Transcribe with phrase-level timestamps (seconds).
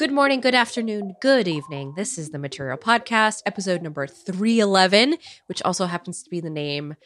[0.00, 1.92] Good morning, good afternoon, good evening.
[1.94, 6.96] This is the Material Podcast, episode number 311, which also happens to be the name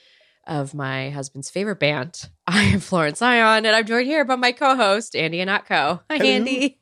[0.47, 2.29] of my husband's favorite band.
[2.47, 6.03] I am Florence Ion, and I'm joined here by my co host, Andy Ihnatko.
[6.09, 6.31] Hi, Hello.
[6.31, 6.79] Andy.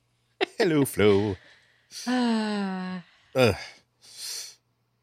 [0.58, 1.36] Hello, Flo.
[2.06, 3.02] Ah.
[3.34, 3.54] Ugh.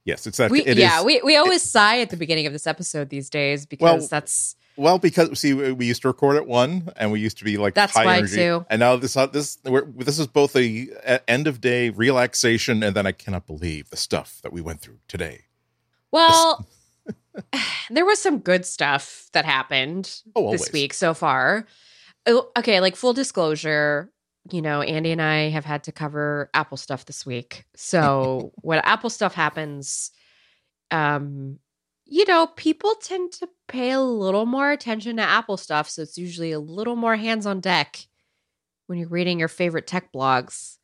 [0.05, 0.51] Yes, it's that.
[0.51, 3.31] we, it yeah, is- we, we always sigh at the beginning of this episode these
[3.31, 7.11] days because Well, that's well because see, we we used to record at one, and
[7.11, 8.65] we used to be like That's high why, energy, too.
[8.69, 12.81] and now this uh, this we're, this is both a, a end of day relaxation,
[12.83, 15.45] and then I cannot believe the stuff that we went through today.
[16.11, 16.67] Well,
[17.89, 21.65] there was some good stuff that happened Oh, this week so far.
[22.25, 24.11] Oh, Okay, like full disclosure,
[24.51, 27.65] you know, Andy and I have had to cover Apple stuff this week.
[27.75, 30.11] So when Apple stuff happens,
[30.91, 31.59] um,
[32.05, 35.89] you know, people tend to pay a little more attention to Apple stuff.
[35.89, 38.07] So it's usually a little more hands on deck
[38.87, 40.77] when you're reading your favorite tech blogs.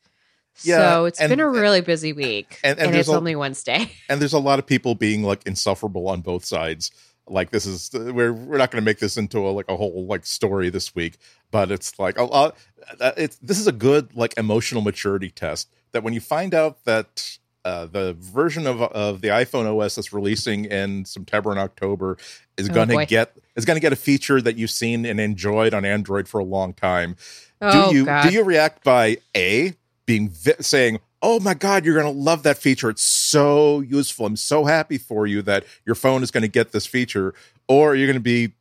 [0.62, 2.58] Yeah, so it's and- been a really busy week.
[2.64, 3.90] and- And, and it's there's a- only Wednesday.
[4.08, 6.90] and there's a lot of people being like insufferable on both sides
[7.28, 9.76] like this is uh, we're we're not going to make this into a like a
[9.76, 11.16] whole like story this week
[11.50, 12.56] but it's like a lot
[13.00, 16.84] uh, it's this is a good like emotional maturity test that when you find out
[16.84, 17.36] that
[17.66, 22.16] uh, the version of of the iPhone OS that's releasing in September and October
[22.56, 25.18] is Oh, going to get is going to get a feature that you've seen and
[25.18, 27.16] enjoyed on Android for a long time.
[27.60, 28.28] Oh, do you God.
[28.28, 29.74] do you react by a
[30.06, 32.88] being vi- saying, "Oh my God, you're going to love that feature.
[32.88, 34.26] It's so useful.
[34.26, 37.34] I'm so happy for you that your phone is going to get this feature,"
[37.66, 38.52] or you're going to be.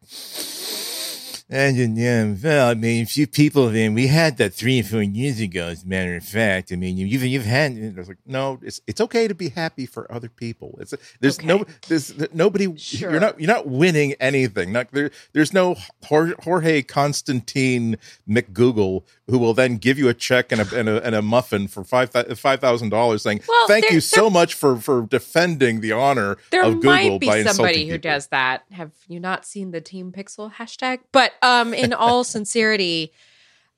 [1.47, 3.69] And yeah, well, I mean, a few people.
[3.69, 5.67] Mean, we had that three or four years ago.
[5.67, 7.73] As a matter of fact, I mean, you've you've had.
[7.73, 10.75] It's like no, it's it's okay to be happy for other people.
[10.81, 12.75] It's there's no there's nobody.
[12.77, 13.11] Sure.
[13.11, 14.71] You're not you're not winning anything.
[14.71, 15.11] Not there.
[15.33, 17.97] There's no Jorge Constantine
[18.27, 21.67] McGoogle who will then give you a check and a and a, and a muffin
[21.67, 25.81] for five five thousand dollars, saying Well, thank there- you so much for for defending
[25.81, 28.09] the honor There of Google There might be somebody who people.
[28.11, 28.63] does that.
[28.71, 30.99] Have you not seen the Team Pixel hashtag?
[31.11, 33.11] But um, in all sincerity,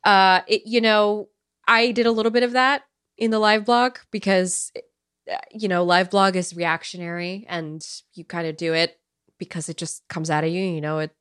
[0.03, 1.29] uh, it, you know,
[1.68, 2.84] I did a little bit of that
[3.18, 4.72] in the live blog because,
[5.31, 9.00] uh, you know, live blog is reactionary, and you kind of do it
[9.38, 10.63] because it just comes out of you.
[10.63, 11.12] You know, it,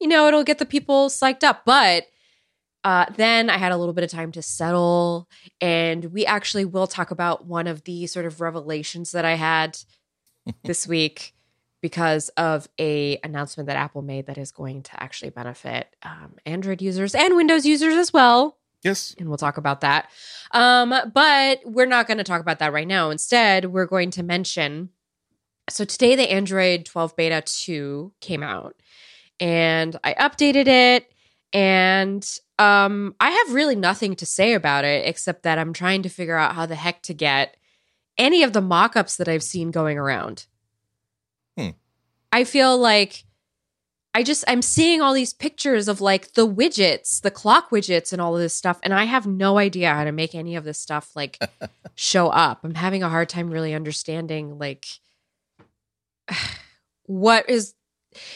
[0.00, 2.06] you know, it'll get the people psyched up, but.
[2.84, 5.28] Uh, then I had a little bit of time to settle,
[5.60, 9.76] and we actually will talk about one of the sort of revelations that I had
[10.64, 11.34] this week
[11.80, 16.82] because of a announcement that Apple made that is going to actually benefit um, Android
[16.82, 18.56] users and Windows users as well.
[18.84, 20.08] Yes, And we'll talk about that.
[20.52, 23.10] Um, but we're not going to talk about that right now.
[23.10, 24.90] Instead, we're going to mention.
[25.68, 28.76] So today, the Android 12 Beta 2 came out,
[29.40, 31.12] and I updated it.
[31.52, 32.28] And
[32.58, 36.36] um, I have really nothing to say about it except that I'm trying to figure
[36.36, 37.56] out how the heck to get
[38.16, 40.46] any of the mock ups that I've seen going around.
[42.32, 43.24] I feel like
[44.14, 48.20] I just I'm seeing all these pictures of like the widgets, the clock widgets and
[48.20, 50.78] all of this stuff and I have no idea how to make any of this
[50.78, 51.38] stuff like
[51.94, 52.60] show up.
[52.64, 54.86] I'm having a hard time really understanding like
[57.06, 57.74] what is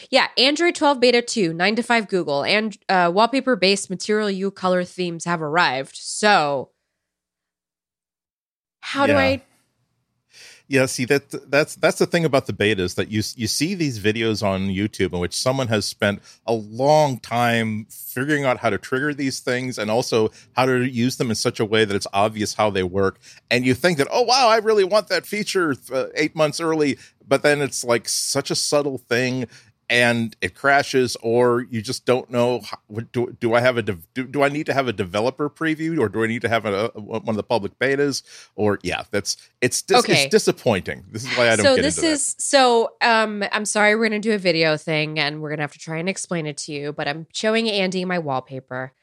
[0.09, 4.51] yeah, Android 12 Beta 2, 9 to 5 Google, and uh, wallpaper based Material You
[4.51, 5.95] color themes have arrived.
[5.95, 6.69] So,
[8.81, 9.41] how do I?
[10.69, 13.99] Yeah, see that that's that's the thing about the betas that you you see these
[13.99, 18.77] videos on YouTube in which someone has spent a long time figuring out how to
[18.77, 22.07] trigger these things and also how to use them in such a way that it's
[22.13, 23.19] obvious how they work.
[23.51, 26.97] And you think that oh wow I really want that feature uh, 8 months early
[27.27, 29.47] but then it's like such a subtle thing
[29.89, 32.61] and it crashes or you just don't know
[33.11, 36.07] do, do i have a do, do i need to have a developer preview or
[36.09, 38.23] do i need to have a, a- one of the public betas
[38.55, 40.23] or yeah that's it's dis, Okay.
[40.23, 41.03] it's disappointing.
[41.11, 42.13] This is why i don't so get this into that.
[42.13, 45.73] is so um i'm sorry we're gonna do a video thing and we're gonna have
[45.73, 48.93] to try and explain it to you but i'm showing andy my wallpaper.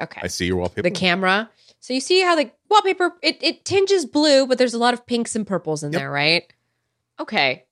[0.00, 0.20] Okay.
[0.24, 0.82] I see your wallpaper.
[0.82, 1.48] The camera.
[1.78, 5.06] So you see how the wallpaper it, it tinges blue but there's a lot of
[5.06, 6.00] pinks and purples in Yep.
[6.00, 6.52] there right?
[7.20, 7.63] Okay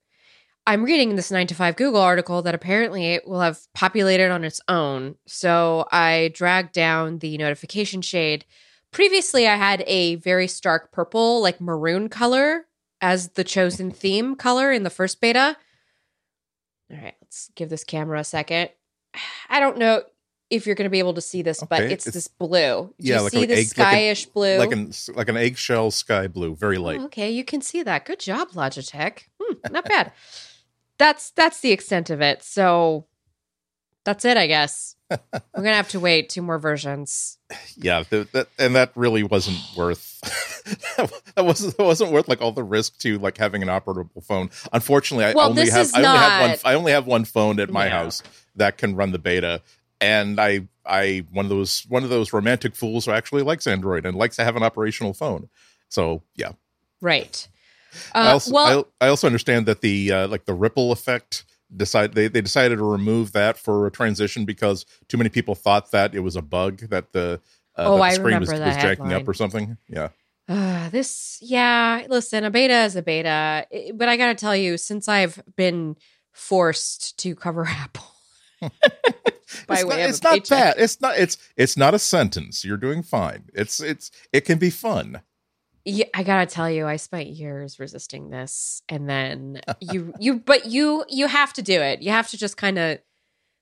[0.67, 4.45] i'm reading this 9 to 5 google article that apparently it will have populated on
[4.45, 5.17] its own.
[5.27, 8.45] So i dragged down the notification shade.
[8.93, 12.67] Previously i had a very stark purple like maroon color
[13.01, 15.57] as the chosen theme color in the first beta.
[16.91, 18.71] All right let's give this camera a second.
[19.49, 20.03] I don't know
[20.51, 22.93] if you're going to be able to see this but it's, it's- this blue.
[23.01, 24.59] Do yeah, you like see an this egg- like an- blue?
[24.59, 27.01] like an like an eggshell sky blue very light.
[27.01, 28.05] Oh, okay, you can see that.
[28.05, 29.21] Good job, Logitech.
[29.41, 30.13] Hmm, not bad.
[31.03, 32.43] that's that's the extent of it.
[32.45, 33.07] So
[34.05, 34.97] That's it, I guess.
[35.11, 35.19] We're
[35.57, 37.39] gonna have to wait two more versions.
[37.77, 40.21] Yeah, th- that, and that really wasn't worth.
[41.37, 44.51] that wasn't that wasn't worth like all the risk to like having an operable phone.
[44.73, 46.59] Unfortunately, I Well, only have I only have one.
[46.65, 47.99] I only have one phone at my Yeah.
[48.05, 48.23] house
[48.57, 49.61] that can run the beta,
[50.01, 54.07] and I I one of those one of those romantic fools who actually likes Android
[54.07, 55.49] and likes to have an operational phone.
[55.89, 56.53] So yeah,
[57.01, 57.49] Right.
[58.15, 61.45] I Uh, also well, I, I also understand that the uh, like the ripple effect
[61.75, 65.91] decide they, they decided to remove that for a transition because too many people thought
[65.91, 67.41] that it was a bug that the
[67.77, 69.13] uh, Oh, that the I screen was, was jacking headline.
[69.13, 69.77] up or something.
[69.89, 70.09] Yeah,
[70.49, 73.67] Uh, this, yeah, listen, a beta is a beta.
[73.73, 75.97] I- But I got to tell you, since I've been
[76.33, 78.05] forced to cover Apple
[78.61, 78.71] by
[79.77, 80.49] it's way not, of it's not paycheck.
[80.49, 80.75] bad.
[80.79, 82.65] It's not it's it's not a sentence.
[82.65, 83.45] You're doing fine.
[83.55, 85.23] It's it's it can be fun.
[85.85, 90.67] Yeah, I gotta tell you, I spent years resisting this, and then you, you, but
[90.67, 92.03] you, you have to do it.
[92.03, 92.99] You have to just kind of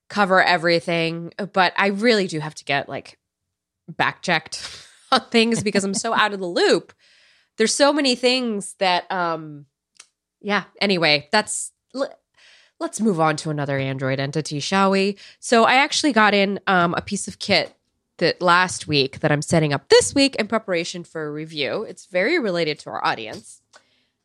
[0.09, 1.33] cover everything.
[1.53, 3.19] But I really do have to get like
[3.89, 6.93] back checked on things because I'm so out of the loop.
[7.57, 9.67] There's so many things that, um,
[10.41, 10.65] yeah.
[10.81, 11.73] Anyway, that's.
[11.95, 12.15] l-
[12.79, 15.19] Let's move on to another Android entity, shall we?
[15.39, 17.75] So I actually got in um, a piece of kit
[18.21, 21.83] that last week that I'm setting up this week in preparation for a review.
[21.83, 23.61] It's very related to our audience.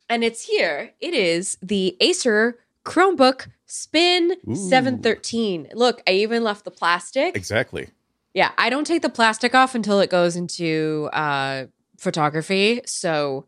[0.07, 0.91] And it's here.
[1.01, 4.55] It is the Acer Chromebook Spin Ooh.
[4.55, 5.69] 713.
[5.73, 7.35] Look, I even left the plastic.
[7.35, 7.89] Exactly.
[8.33, 11.65] Yeah, I don't take the plastic off until it goes into uh,
[11.97, 12.81] photography.
[12.85, 13.45] So,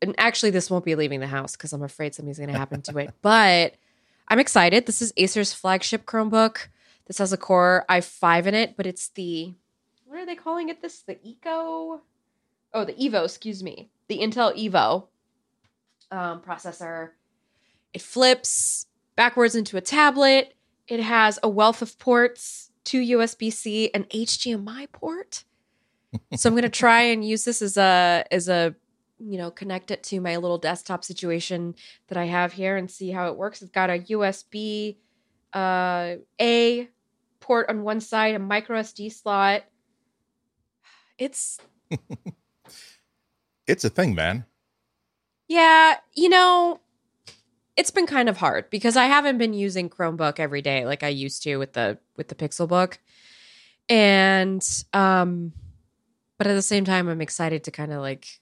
[0.00, 2.80] and actually, this won't be leaving the house because I'm afraid something's going to happen
[2.82, 3.10] to it.
[3.22, 3.74] But
[4.28, 4.86] I'm excited.
[4.86, 6.68] This is Acer's flagship Chromebook.
[7.06, 9.52] This has a Core i5 in it, but it's the
[10.14, 10.80] what are they calling it?
[10.80, 12.00] This the Eco?
[12.72, 13.24] Oh, the Evo.
[13.24, 15.08] Excuse me, the Intel Evo
[16.12, 17.10] um, processor.
[17.92, 20.54] It flips backwards into a tablet.
[20.86, 25.42] It has a wealth of ports, two USB C, an HDMI port.
[26.36, 28.76] so I'm gonna try and use this as a as a
[29.18, 31.74] you know connect it to my little desktop situation
[32.06, 33.62] that I have here and see how it works.
[33.62, 34.94] It's got a USB
[35.52, 36.88] uh, A
[37.40, 39.64] port on one side, a micro SD slot.
[41.18, 41.58] It's
[43.66, 44.44] It's a thing, man.
[45.48, 46.80] Yeah, you know,
[47.76, 51.08] it's been kind of hard because I haven't been using Chromebook every day like I
[51.08, 52.98] used to with the with the Pixel Book.
[53.88, 55.52] And um
[56.38, 58.40] but at the same time I'm excited to kind of like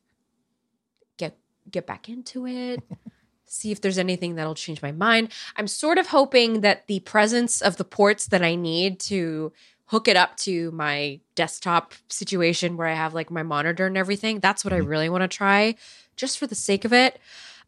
[1.16, 1.38] get
[1.70, 2.82] get back into it.
[3.46, 5.30] See if there's anything that'll change my mind.
[5.56, 9.52] I'm sort of hoping that the presence of the ports that I need to
[9.92, 14.40] hook it up to my desktop situation where I have like my monitor and everything,
[14.40, 14.88] that's what I Mhm.
[14.88, 15.74] really want to try
[16.16, 17.20] just for the sake of it.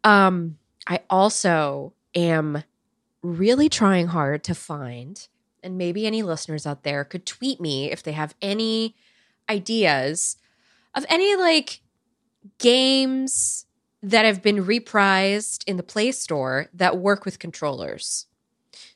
[0.03, 0.57] Um,
[0.87, 2.63] I also am
[3.21, 5.27] really trying hard to find,
[5.61, 8.95] and maybe any listeners out there could tweet me if they have any
[9.47, 10.37] ideas
[10.95, 11.81] of any like
[12.57, 13.65] games
[14.01, 18.25] that have been reprised in the Play Store that work with controllers.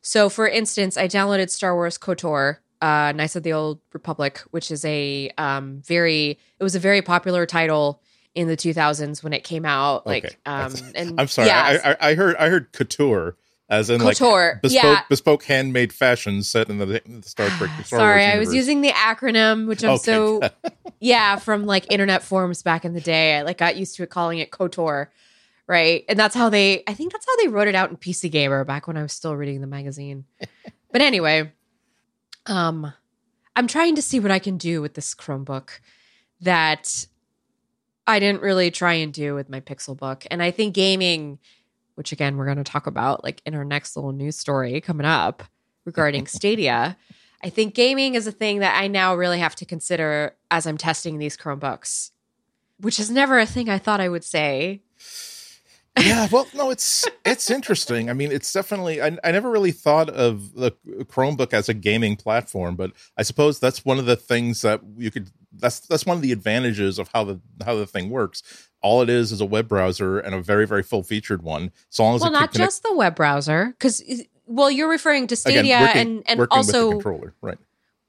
[0.01, 4.71] So, for instance, I downloaded Star Wars KOTOR, uh, Knights of the Old Republic, which
[4.71, 8.01] is a um, very, it was a very popular title
[8.35, 10.05] in the 2000s when it came out.
[10.07, 10.35] Like, Okay.
[10.45, 11.47] um, and I'm sorry.
[11.47, 13.35] yeah, I, I I heard I heard couture
[13.69, 15.01] as in like KOTOR, bespoke yeah.
[15.09, 17.69] bespoke handmade fashion set in the, the Star Trek.
[17.85, 20.03] Star Sorry, I was using the acronym, which I'm Okay.
[20.03, 20.41] so
[20.99, 23.35] yeah from like internet forums back in the day.
[23.37, 25.07] I like got used to it calling it KOTOR,
[25.67, 26.03] right?
[26.09, 26.83] And that's how they.
[26.87, 29.13] I think that's how they wrote it out in PC Gamer back when I was
[29.13, 30.25] still reading the magazine.
[30.91, 31.51] but anyway,
[32.49, 32.91] um,
[33.55, 35.79] I'm trying to see what I can do with this Chromebook
[36.41, 37.05] that
[38.07, 41.39] I didn't really try and do with my Pixel Book, and I think gaming.
[41.95, 45.05] Which again, we're going to talk about like in our next little news story coming
[45.05, 45.43] up
[45.83, 46.97] regarding Stadia.
[47.43, 50.77] I think gaming is a thing that I now really have to consider as I'm
[50.77, 52.11] testing these Chromebooks,
[52.79, 54.81] which is never a thing I thought I would say.
[55.99, 58.09] Yeah, well, no, it's it's interesting.
[58.09, 59.01] I mean, it's definitely.
[59.01, 60.71] I, I never really thought of the
[61.03, 65.11] Chromebook as a gaming platform, but I suppose that's one of the things that you
[65.11, 65.29] could.
[65.51, 68.43] That's that's one of the advantages of how the how the thing works.
[68.81, 71.71] All it is is a web browser and a very very full featured one.
[71.89, 74.01] So long as Well, not connect, just the web browser, because
[74.45, 77.57] well, you're referring to again, Stadia working, and and working with the also controller, right?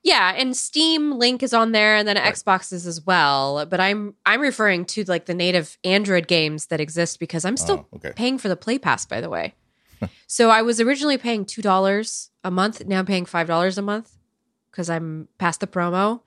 [0.03, 2.33] Yeah, and Steam Link is on there, and then Right.
[2.35, 3.67] Xboxes as well.
[3.67, 7.87] But I'm I'm referring to like the native Android games that exist because I'm still
[7.93, 8.13] Oh, okay.
[8.17, 9.55] paying for the Play Pass, by the way.
[10.27, 12.85] so I was originally paying two dollars a month.
[12.87, 14.17] Now I'm paying five dollars a month
[14.71, 16.23] because I'm past the promo,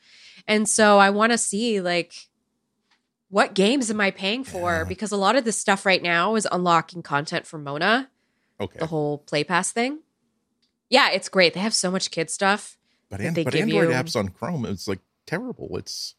[0.47, 2.13] and so I want to see like
[3.29, 4.71] what games am I paying for?
[4.79, 4.83] Yeah.
[4.83, 8.11] Because a lot of this stuff right now is unlocking content from Mona,
[8.61, 8.77] Okay.
[8.77, 10.01] the whole Play Pass thing.
[10.89, 11.55] Yeah, it's great.
[11.55, 12.77] They have so much kid stuff.
[13.17, 15.77] But, an, but Android you- apps on Chrome, it's like terrible.
[15.77, 16.15] It's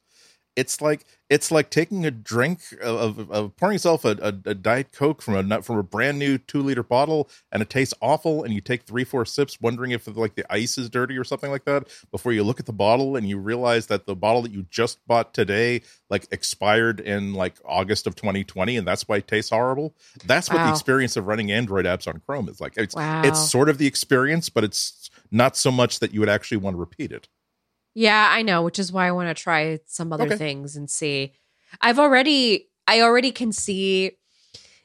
[0.57, 4.55] it's like it's like taking a drink of, of, of pouring yourself a, a, a
[4.55, 7.93] diet coke from a nut- from a brand new two liter bottle, and it tastes
[8.01, 8.45] awful.
[8.45, 11.51] And you take three four sips, wondering if like the ice is dirty or something
[11.51, 11.89] like that.
[12.13, 15.05] Before you look at the bottle and you realize that the bottle that you just
[15.09, 19.97] bought today like expired in like August of 2020, and that's why it tastes horrible.
[20.25, 22.75] That's what the experience of running Android apps on Chrome is like.
[22.77, 23.23] It's Wow.
[23.25, 26.75] it's sort of the experience, but it's not so much that you would actually want
[26.75, 27.29] to repeat it.
[27.95, 30.37] Yeah, I know, which is why I want to try some other Okay.
[30.37, 31.33] things and see.
[31.81, 34.12] I've already I already can see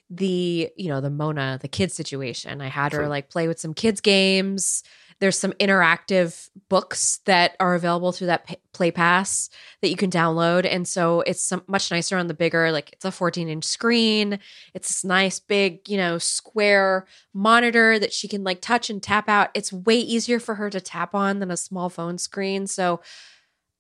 [0.10, 2.62] the, you know, the Mona, the kid situation.
[2.62, 4.84] I had her like play with some kids games.
[5.20, 9.50] There's some interactive books that are available through that Play Pass
[9.82, 13.06] that you can download and so it's some, much nicer on the bigger like it's
[13.06, 14.40] a 14-inch screen.
[14.74, 19.28] It's this nice big, you know, square monitor that she can like touch and tap
[19.28, 19.50] out.
[19.54, 22.68] It's way easier for her to tap on than a small phone screen.
[22.68, 23.02] So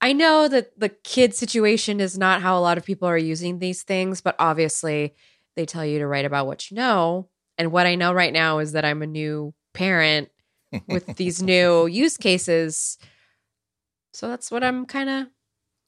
[0.01, 3.59] I know that the kid situation is not how a lot of people are using
[3.59, 5.15] these things, but obviously
[5.55, 7.27] they tell you to write about what you know.
[7.57, 10.29] And what I know right now is that I'm a new parent
[10.87, 12.97] with these new use cases.
[14.13, 15.27] So that's what I'm kind of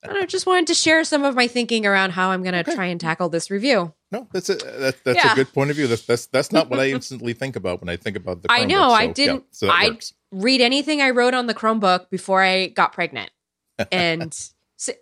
[0.03, 2.53] I don't know, just wanted to share some of my thinking around how I'm going
[2.53, 2.73] to Okay.
[2.73, 3.93] try and tackle this review.
[4.11, 5.33] No, that's a that, that's Yeah.
[5.33, 5.85] a good point of view.
[5.87, 8.51] That's that's that's not what I instantly think about when I think about the.
[8.51, 10.13] I Chromebook, know, I didn't- Yeah, so I- works.
[10.31, 13.29] Read anything I wrote on the Chromebook before I got pregnant.
[13.91, 14.33] And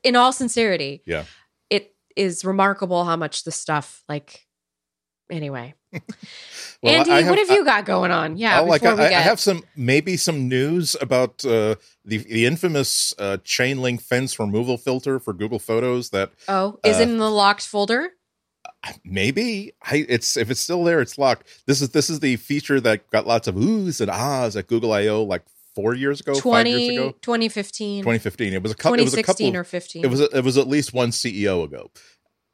[0.04, 1.24] in all sincerity, Yeah.
[1.70, 4.48] it is remarkable how much the stuff like
[5.30, 5.76] anyway.
[6.82, 8.38] Well, Andy, have- what have you got going on?
[8.38, 13.14] Yeah, Oh, like I, I have some maybe some news about uh, the the infamous
[13.20, 16.12] uh, chain link fence removal filter for Google Photos.
[16.12, 18.12] That oh, is uh, in the locked folder?
[19.04, 21.64] maybe I it's if it's still there, it's locked.
[21.66, 24.94] This is this is the feature that got lots of oohs and ahs at Google
[24.94, 25.44] I/O like
[25.76, 28.54] four years ago, five years ago, 2015, 2015.
[28.54, 29.00] It was a couple.
[29.00, 29.56] It was a couple.
[29.56, 30.04] or 15.
[30.04, 31.92] It was a, it was at least one CEO ago.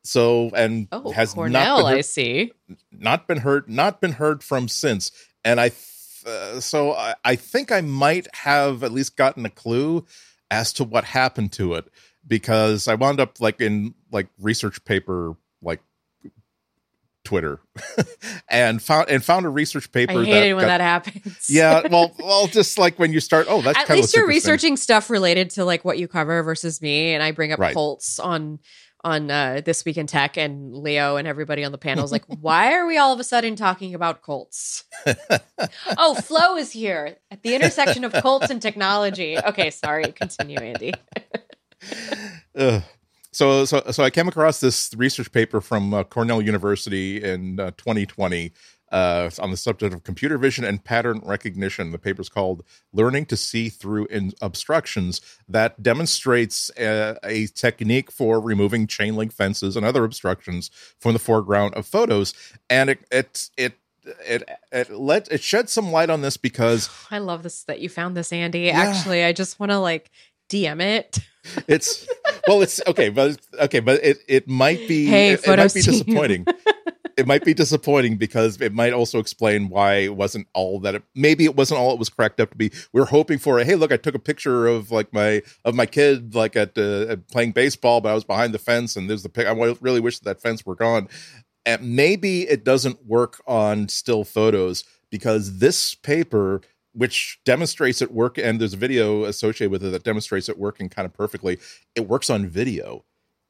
[0.06, 2.52] So and oh, has not Cornell, been I see.
[2.92, 5.12] not been heard not been heard from since
[5.44, 5.82] and i th-
[6.28, 10.06] uh, so I, I think i might have at least gotten a clue
[10.52, 11.86] as to what happened to it
[12.28, 15.82] because i wound up like in like research paper like
[17.24, 17.60] twitter
[18.50, 21.48] and found and found a research paper I hate it when got- that happens.
[21.50, 25.10] yeah well well just like when you start oh that's At least you're researching stuff
[25.10, 27.76] related to like what you cover versus me, and I bring up Right.
[27.76, 28.60] On
[29.06, 32.26] on uh, this week in tech, and Leo and everybody on the panel is like,
[32.42, 34.84] "Why are we all of a sudden talking about Colts?"
[35.98, 39.38] oh, Flo is here at the intersection of Colts and technology.
[39.38, 40.12] Okay, sorry.
[40.12, 40.94] Continue, Andy.
[42.58, 42.84] Ugh.
[43.32, 47.72] So, so, so I came across this research paper from uh, Cornell University in uh,
[47.78, 48.54] 2020
[48.96, 51.92] uh, on the subject of computer vision and pattern recognition.
[51.92, 58.40] The paper's called "Learning to See Through in Obstructions" that demonstrates a, a technique for
[58.40, 62.34] removing chain link fences and other obstructions from the foreground of photos,
[62.70, 63.74] and it it it.
[64.24, 67.90] It it let it shed some light on this because I love this that you
[67.90, 68.60] found this, Andy.
[68.60, 68.80] Yeah.
[68.80, 70.12] Actually, I just want to like
[70.48, 71.18] DM it.
[71.68, 72.08] it's
[72.48, 75.82] well it's okay but okay but it it might be Hey, it, it might be
[75.82, 76.46] disappointing
[77.18, 81.04] it might be disappointing because it might also explain why it wasn't all that it
[81.14, 82.72] maybe it wasn't all it was cracked up to be.
[82.92, 85.86] We were hoping for hey look i took a picture of like my of my
[85.86, 89.30] kid like at, uh, playing baseball but i was behind the fence and there's the
[89.30, 91.08] pic i really wish that fence were gone.
[91.68, 96.62] And maybe it doesn't work on still photos because this paper
[96.94, 100.90] which demonstrates it work and there's a video associated with it that demonstrates it working
[100.90, 101.60] kind of perfectly
[101.96, 103.04] it works on video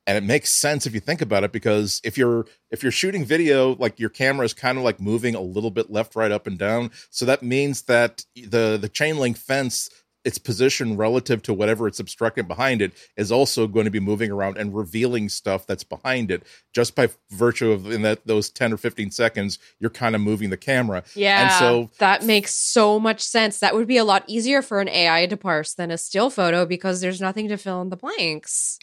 [0.07, 3.25] and it makes sense if you think about it because if you're if you're shooting
[3.25, 6.47] video like your camera is kind of like moving a little bit left right up
[6.47, 9.89] and down so that means that the the chain link fence
[10.24, 14.31] its position relative to whatever it's obstructing behind it is also going to be moving
[14.31, 16.41] around and revealing stuff that's behind it
[16.74, 20.50] just by virtue of in that those 10 or 15 seconds you're kind of moving
[20.50, 21.43] the camera Yeah.
[21.43, 23.59] And so- that makes so much sense.
[23.59, 26.65] That would be a lot easier for an AI to parse than a still photo
[26.65, 28.79] because there's nothing to fill in the blanks.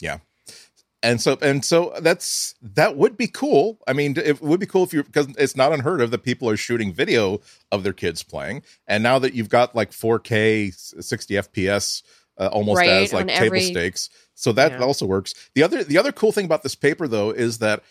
[1.02, 3.78] And so and so that's that would be cool.
[3.86, 6.48] I mean it would be cool if you because it's not unheard of that people
[6.48, 7.40] are shooting video
[7.70, 8.62] of their kids playing.
[8.86, 12.02] And now that you've got like 4k 60 fps
[12.38, 14.08] uh, almost Right, as like table every- stakes.
[14.34, 14.78] So that Yeah.
[14.82, 15.34] also works.
[15.54, 17.82] The other the other cool thing about this paper though is that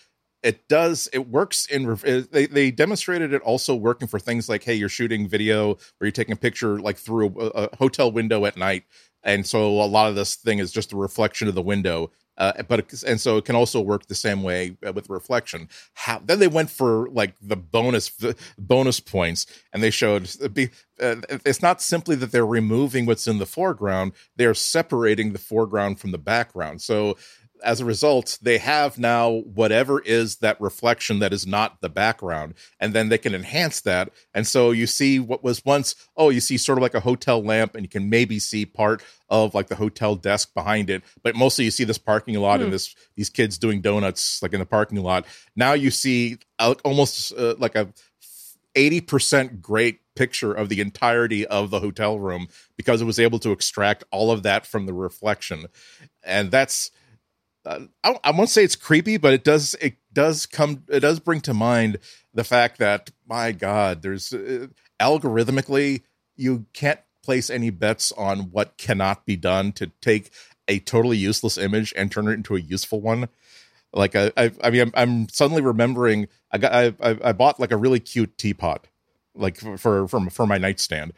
[0.44, 1.96] it does it works in
[2.32, 6.12] they they demonstrated it also working for things like hey you're shooting video or you're
[6.12, 8.86] taking a picture like through a, a hotel window at night.
[9.24, 12.10] And so a lot of this thing is just a reflection of the window
[12.42, 15.70] Uh, but and so it can also work the same way uh, with reflection.
[15.94, 20.48] How then they went for like the bonus the bonus points, and they showed uh,
[20.48, 20.70] be,
[21.00, 26.00] uh, it's not simply that they're removing what's in the foreground; they're separating the foreground
[26.00, 26.82] from the background.
[26.82, 27.16] So
[27.64, 32.54] as a result, they have now whatever is that reflection that is not the background,
[32.80, 34.10] and then they can enhance that.
[34.34, 37.44] And so you see what was once, oh, you see sort of like a hotel
[37.44, 41.36] lamp, and you can maybe see part of like the hotel desk behind it, but
[41.36, 42.66] mostly you see this parking lot Hmm.
[42.66, 45.26] and this these kids doing donuts like in the parking lot.
[45.56, 47.94] Now you see uh, almost uh, like a
[48.76, 53.52] 80% great picture of the entirety of the hotel room because it was able to
[53.52, 55.68] extract all of that from the reflection.
[56.24, 56.92] And that's
[57.66, 57.88] I,
[58.24, 61.54] I won't say it's creepy, but it does it does come it does bring to
[61.54, 61.98] mind
[62.34, 64.68] the fact that my God, there's uh,
[65.00, 66.02] algorithmically
[66.36, 70.32] you can't place any bets on what cannot be done to take
[70.68, 73.30] a totally useless image and turn it into a useful one.
[73.94, 77.72] Like I, I, I mean, I'm, I'm suddenly remembering I got I, I bought like
[77.72, 78.88] a really cute teapot,
[79.36, 81.14] like for for for, for my nightstand,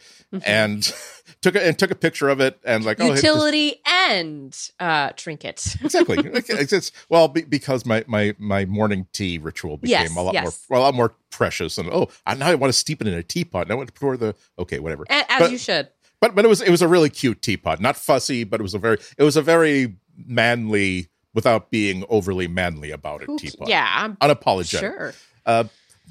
[0.45, 0.83] and
[1.41, 5.75] took a and took a picture of it and like oh, Utility and uh, trinket.
[5.83, 6.17] exactly.
[6.19, 10.33] It's, it's- well be, because my my my morning tea ritual became Yes, a lot
[10.33, 10.65] yes.
[10.69, 13.13] more a lot more precious and oh I now I want to steep it in
[13.13, 13.63] a teapot.
[13.63, 15.05] And I want to pour the okay whatever.
[15.09, 15.89] A- As But- you should.
[16.21, 18.73] But but it was it was a really cute teapot, not fussy, but it was
[18.73, 23.29] a very it was a very manly without being overly manly about it.
[23.37, 24.79] Teapot, yeah, I'm unapologetic.
[24.79, 25.13] sure.
[25.45, 25.63] Uh,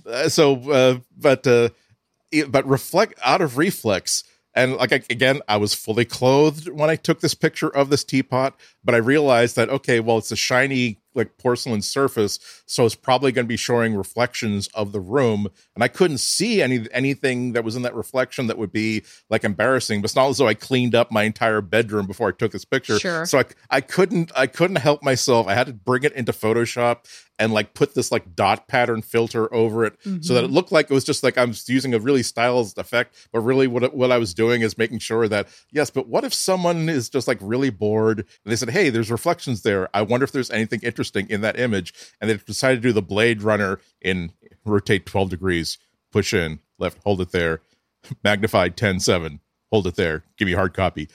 [0.04, 1.68] uh, so, uh, but uh,
[2.49, 4.25] but reflect out of reflex,
[4.55, 8.05] and like I, again, I was fully clothed when I took this picture of this
[8.05, 12.95] teapot, but I realized that okay, well, it's a shiny like porcelain surface, so it's
[12.95, 17.52] probably going to be showing reflections of the room, and I couldn't see any anything
[17.52, 20.00] that was in that reflection that would be like embarrassing.
[20.00, 22.64] But it's not as though I cleaned up my entire bedroom before I took this
[22.64, 23.26] picture, Sure.
[23.26, 25.47] so I I couldn't I couldn't help myself.
[25.47, 27.07] I had to bring it into Photoshop
[27.38, 30.54] and like put this like dot pattern filter over it so that it mm-hmm.
[30.54, 33.94] looked like it was just like I'm using a really stylized effect, but really what
[33.94, 37.27] what I was doing is making sure that yes, but what if someone is just
[37.27, 39.88] like really bored and they said, "Hey, there's reflections there.
[39.94, 43.03] I wonder if there's anything interesting in that image." And they decided to do the
[43.03, 44.33] Blade Runner in
[44.65, 45.79] rotate 12 degrees,
[46.11, 47.61] push in, left, hold it there,
[48.25, 51.09] magnified 10 7, hold it there, give me a hard copy.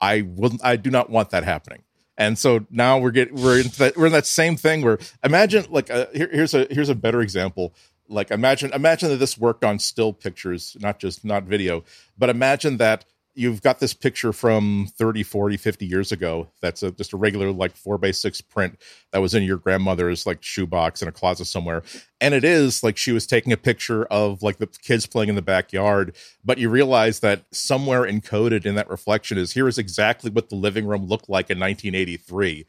[0.00, 1.82] I wouldn't I do not want that happening.
[2.16, 5.66] And so now we're getting we're in that we're in that same thing where imagine
[5.70, 7.74] like uh here, here's a here's a better example.
[8.08, 11.84] Like imagine imagine that this worked on still pictures, not just not video,
[12.16, 13.04] but imagine that
[13.38, 17.52] you've got this picture from 30 40 50 years ago that's a, just a regular
[17.52, 18.76] like four by six print
[19.12, 21.82] that was in your grandmother's like shoebox in a closet somewhere.
[22.20, 25.36] And it is like she was taking a picture of like the kids playing in
[25.36, 30.30] the backyard but you realize that somewhere encoded in that reflection is here is exactly
[30.30, 32.66] what the living room looked like in 1983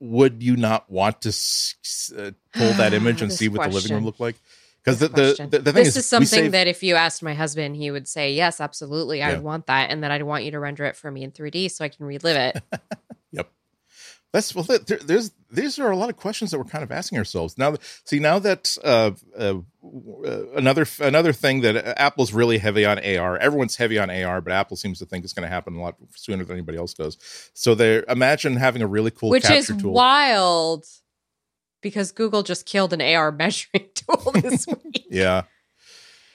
[0.00, 1.28] would you not want to
[2.16, 4.36] uh, pull that image and see what the living room looked like
[4.86, 7.20] because the, the, the, the thing this is, is something save- that if you asked
[7.22, 10.52] my husband, he would say, "Yes, absolutely, I'd want that, and that I'd want you
[10.52, 12.62] to render it for me in 3D so I can relive it."
[13.32, 13.50] Yep.
[14.32, 14.62] That's well.
[14.64, 17.74] There, there's these are a lot of questions that we're kind of asking ourselves now.
[18.04, 19.58] See now that uh, uh,
[20.24, 23.36] uh, another another thing that Apple's really heavy on AR.
[23.38, 25.96] Everyone's heavy on AR, but Apple seems to think it's going to happen a lot
[26.14, 27.18] sooner than anybody else does.
[27.52, 29.92] So they imagine having a really cool Which is tool.
[29.92, 30.86] wild
[31.86, 35.06] because Google just killed an AR measuring tool this week.
[35.08, 35.42] yeah.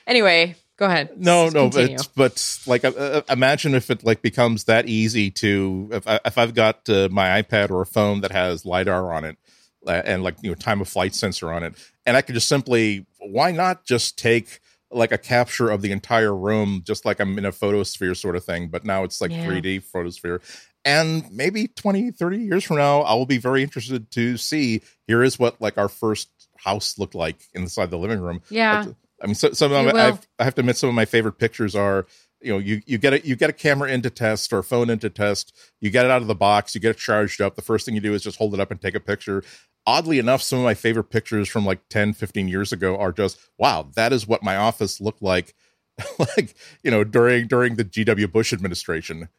[0.07, 1.19] Anyway, go ahead.
[1.19, 5.89] No, no, but but like uh, uh, imagine if it like becomes that easy to
[5.91, 9.25] if I, if I've got uh, my iPad or a phone that has lidar on
[9.25, 9.37] it
[9.85, 11.73] uh, and like you know time of flight sensor on it,
[12.05, 16.35] and I could just simply why not just take like a capture of the entire
[16.35, 19.45] room, just like I'm in a photosphere sort of thing, but now it's like Yeah.
[19.45, 20.41] 3D photosphere.
[20.83, 25.23] And maybe 20, 30 years from now, I will be very interested to see here
[25.23, 28.41] is what like our first house looked like inside the living room.
[28.49, 28.85] yeah.
[29.21, 30.07] I mean, so, some of my.
[30.07, 32.07] I've, I have to admit, some of my favorite pictures are,
[32.41, 34.89] you know, you you get it, you get a camera into test or a phone
[34.89, 37.55] into test, you get it out of the box, you get it charged up.
[37.55, 39.43] The first thing you do is just hold it up and take a picture.
[39.85, 43.39] Oddly enough, some of my favorite pictures from like 10, 15 years ago are just,
[43.57, 45.55] wow, that is what my office looked like,
[46.19, 49.29] like you know, during during the GW Bush administration.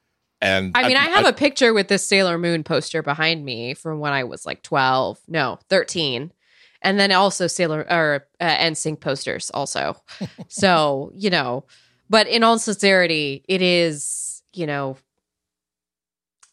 [0.42, 4.00] And I mean, I, have a picture with this Sailor Moon poster behind me from
[4.00, 6.32] when I was like 12, no, 13.
[6.82, 9.96] And then also Sailor or uh, NSYNC posters also.
[10.48, 11.64] so, you know,
[12.10, 14.96] but in all sincerity, it is, you know,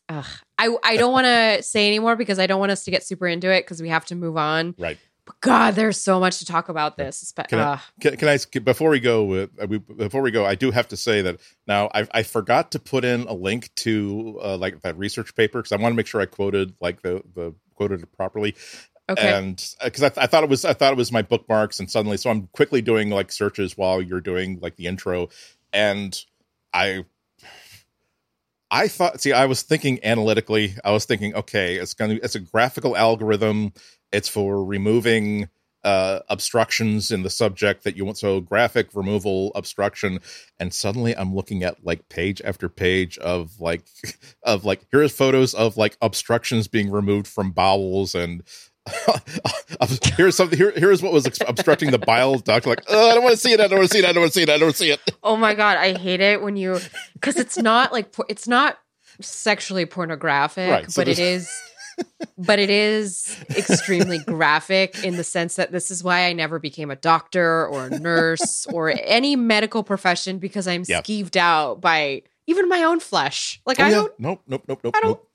[0.08, 0.26] ugh,
[0.60, 3.28] I, I don't want to say anymore because I don't want us to get super
[3.28, 4.76] into it because we have to move on.
[4.78, 5.00] right.
[5.42, 7.34] God, there's so much to talk about this.
[7.48, 9.34] Can I, can, can I before we go?
[9.60, 12.80] Uh, before we go, I do have to say that now I, I forgot to
[12.80, 16.08] put in a link to uh, like that research paper because I want to make
[16.08, 18.56] sure I quoted like the the quoted it properly.
[19.10, 19.34] Okay.
[19.34, 21.80] And because uh, I, th- I thought it was I thought it was my bookmarks,
[21.80, 25.30] and suddenly so I'm quickly doing like searches while you're doing like the intro,
[25.74, 26.20] and
[26.74, 27.06] I
[28.72, 30.76] I thought, see, I was thinking analytically.
[30.84, 33.74] I was thinking, okay, it's going to, be it's a graphical algorithm.
[34.12, 35.50] It's for removing
[35.84, 38.18] uh, obstructions in the subject that you want.
[38.18, 40.20] So graphic removal obstruction.
[40.60, 43.84] And suddenly I'm looking at like page after page of like,
[44.44, 48.44] of like, here's photos of like obstructions being removed from bowels and
[50.18, 50.58] here's something.
[50.58, 52.66] Here, here's what was obstructing the bile duct.
[52.66, 53.60] Like, oh, I don't want to see it.
[53.60, 54.06] I don't want to see it.
[54.06, 54.50] I don't want to see it.
[54.50, 55.00] I don't want to see it.
[55.22, 56.80] Oh my god, I hate it when you
[57.14, 58.80] because it's not like it's not
[59.22, 61.52] sexually pornographic, right, so but it is.
[62.38, 66.92] But it is extremely graphic in the sense that this is why I never became
[66.92, 71.04] a doctor or a nurse or any medical profession because I'm yep.
[71.04, 73.62] skeeved out by even my own flesh.
[73.66, 73.96] Like oh, I yeah.
[73.96, 74.20] don't.
[74.20, 74.42] Nope.
[74.48, 74.64] Nope.
[74.68, 74.82] Nope.
[74.84, 74.96] Nope.
[74.96, 75.10] I don't.
[75.10, 75.26] Nope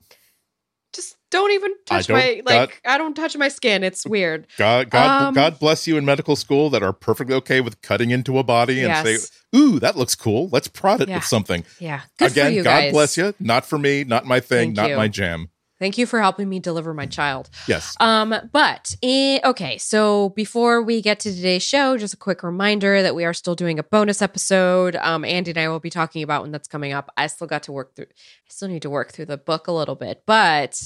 [0.95, 3.83] just don't even touch don't, my like God, I don't touch my skin.
[3.83, 4.47] It's weird.
[4.57, 8.11] God God um, God bless you in medical school that are perfectly okay with cutting
[8.11, 9.29] into a body and yes.
[9.31, 10.49] say, "Ooh, that looks cool.
[10.51, 11.17] Let's prod it yeah.
[11.17, 12.03] with something." Yeah.
[12.19, 12.93] Good Again, God guys.
[12.93, 13.35] bless you.
[13.41, 14.97] Not for me, not my thing, Thank not you.
[14.97, 15.51] my jam.
[15.79, 17.51] Thank you for helping me deliver my child.
[17.67, 17.97] Yes.
[17.99, 23.03] Um, but eh, okay, so before we get to today's show, just a quick reminder
[23.03, 24.97] that we are still doing a bonus episode.
[24.97, 27.11] Um, Andy and I will be talking about when that's coming up.
[27.17, 28.07] I still got to work through.
[28.07, 30.81] I still need to work through the book a little bit, but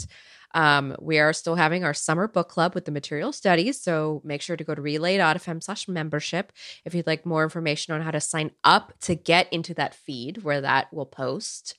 [0.54, 3.80] um, we are still having our summer book club with the material studies.
[3.80, 6.52] So make sure to go to relay.fm slash membership
[6.84, 10.42] if you'd like more information on how to sign up to get into that feed
[10.42, 11.78] where that will post.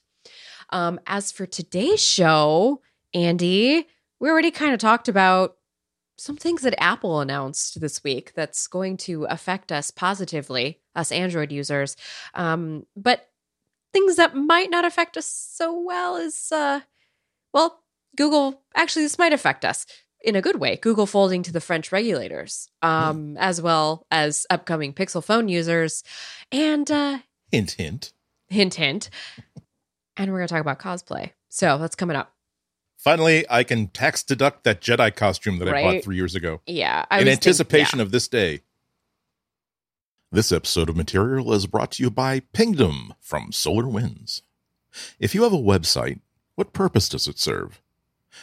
[0.71, 2.81] Um, as for today's show,
[3.13, 3.87] Andy,
[4.19, 5.55] we already kind of talked about
[6.17, 11.51] some things that Apple announced this week that's going to affect us positively, us Android
[11.51, 11.95] users.
[12.33, 13.29] Um, but
[13.93, 16.81] things that might not affect us so well is, uh,
[17.53, 17.81] well,
[18.17, 19.85] Google, actually, this might affect us
[20.21, 20.75] in a good way.
[20.75, 23.37] Google folding to the French regulators, um, mm.
[23.39, 26.03] as well as upcoming Pixel phone users.
[26.51, 27.19] And uh,
[27.51, 28.11] hint, hint,
[28.49, 29.09] hint, hint.
[30.17, 31.31] and we're going to talk about cosplay.
[31.47, 32.33] So that's coming up.
[32.99, 35.83] Finally, I can tax deduct that Jedi costume that right?
[35.85, 36.61] I bought three years ago.
[36.67, 37.05] Yeah.
[37.09, 38.03] I in anticipation yeah.
[38.03, 38.61] of this day.
[40.31, 44.43] This episode of Material is brought to you by Pingdom from Solar Winds.
[45.19, 46.19] If you have a website,
[46.53, 47.81] what purpose does it serve?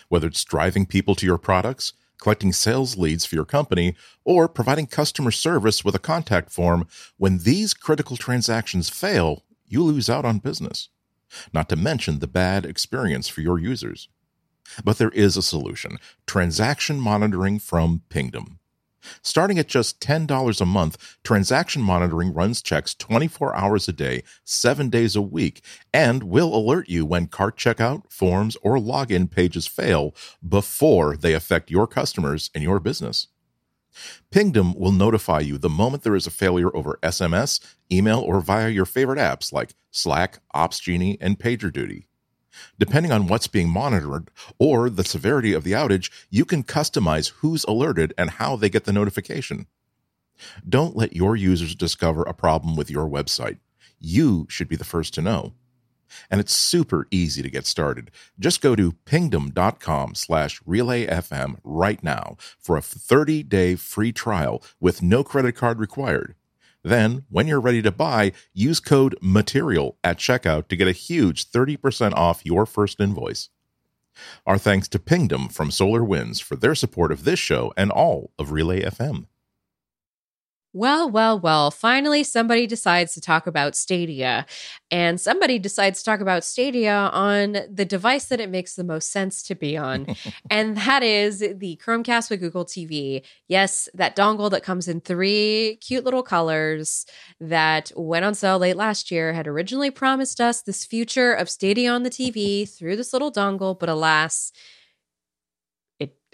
[0.09, 4.87] whether it's driving people to your products, collecting sales leads for your company, or providing
[4.87, 10.39] customer service with a contact form, when these critical transactions fail, you lose out on
[10.39, 10.89] business.
[11.53, 14.09] Not to mention the bad experience for your users.
[14.85, 18.59] But there is a solution transaction monitoring from Pingdom.
[19.23, 24.89] Starting at just $10 a month, transaction monitoring runs checks 24 hours a day, 7
[24.89, 30.15] days a week, and will alert you when cart checkout, forms, or login pages fail
[30.47, 33.29] before they affect your customers and your business.
[34.31, 38.69] Pingdom will notify you the moment there is a failure over SMS, email, or via
[38.69, 42.05] your favorite apps like Slack, OpsGenie, and PagerDuty.
[42.79, 47.65] Depending on what's being monitored or the severity of the outage, you can customize who's
[47.65, 49.67] alerted and how they get the notification.
[50.69, 53.59] Don't let your users discover a problem with your website.
[53.99, 55.55] You should be the first to know.
[56.31, 58.11] And it's super easy to get started.
[58.39, 65.25] Just go to pingdom.com slash relayfm right now for a 30-day free trial with no
[65.25, 66.35] credit card required.
[66.87, 71.51] Then, when you're ready to buy, use code MATERIAL at checkout to get a huge
[71.51, 73.49] 30% off your first invoice.
[74.47, 78.31] Our thanks to Pingdom from Solar Winds for their support of this show and all
[78.39, 79.27] of Relay FM.
[80.73, 84.45] Well, well, well, finally somebody decides to talk about Stadia.
[84.91, 89.11] And somebody decides to talk about Stadia on the device that it makes the most
[89.11, 90.07] sense to be on.
[90.51, 93.23] and that is the Chromecast with Google TV.
[93.49, 97.07] Yes, that dongle that comes in three cute little colors
[97.41, 101.91] that went on sale late last year had originally promised us this future of Stadia
[101.91, 104.53] on the TV through this little dongle, but alas,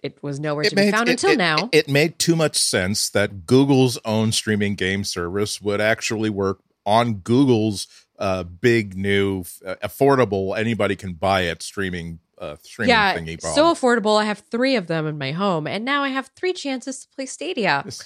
[0.03, 1.69] it was nowhere it to made, be found it, until it, now.
[1.73, 7.15] It made too much sense that Google's own streaming game service would actually work on
[7.15, 7.87] Google's
[8.19, 13.41] uh, big new uh, affordable anybody can buy it streaming uh, streaming yeah, thingy.
[13.41, 14.21] So affordable.
[14.21, 17.09] I have three of them in my home, and now I have three chances to
[17.15, 17.83] play Stadia.
[17.85, 18.05] Yes.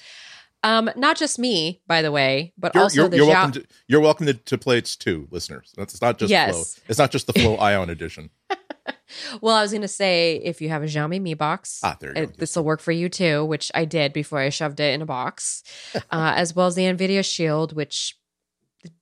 [0.62, 3.66] Um, not just me, by the way, but you're, also you're, the you're welcome to
[3.86, 5.72] you're welcome to, to play it too, listeners.
[5.76, 6.74] That's not just yes.
[6.74, 6.84] Flo.
[6.88, 8.30] It's not just the Flo Ion edition.
[9.40, 12.10] well, I was going to say if you have a Xiaomi Mi box, Ah, there
[12.16, 12.32] you go.
[12.38, 15.06] this will work for you too, which I did before I shoved it in a
[15.06, 15.62] box,
[15.94, 16.00] uh,
[16.36, 18.16] as well as the NVIDIA Shield, which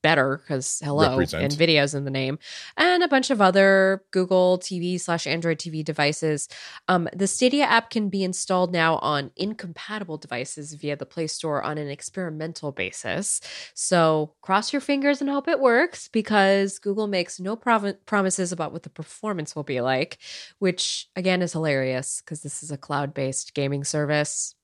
[0.02, 1.56] better because hello, Represent.
[1.56, 2.38] videos in the name,
[2.76, 6.48] and a bunch of other Google TV slash Android TV devices.
[6.88, 11.62] Um, the Stadia app can be installed now on incompatible devices via the Play Store
[11.62, 13.40] on an experimental basis.
[13.74, 18.82] So cross your fingers and hope it works because Google makes no promises about what
[18.82, 20.18] the performance will be like,
[20.58, 24.54] which again is hilarious because this is a cloud based gaming service.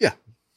[0.00, 0.14] Yeah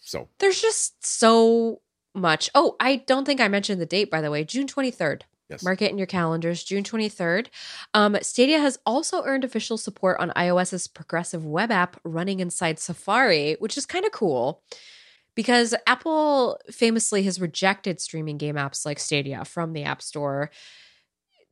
[0.08, 1.82] so There's just so
[2.18, 2.50] much.
[2.56, 5.22] Oh, I don't think I mentioned the date, by the way June 23rd.
[5.50, 7.48] yes, Mark it in your calendars, June 23rd.
[7.94, 13.56] Um, Stadia has also earned official support on iOS's progressive web app running inside Safari,
[13.60, 14.62] which is kind of cool
[15.36, 20.50] because Apple famously has rejected streaming game apps like Stadia from the App Store.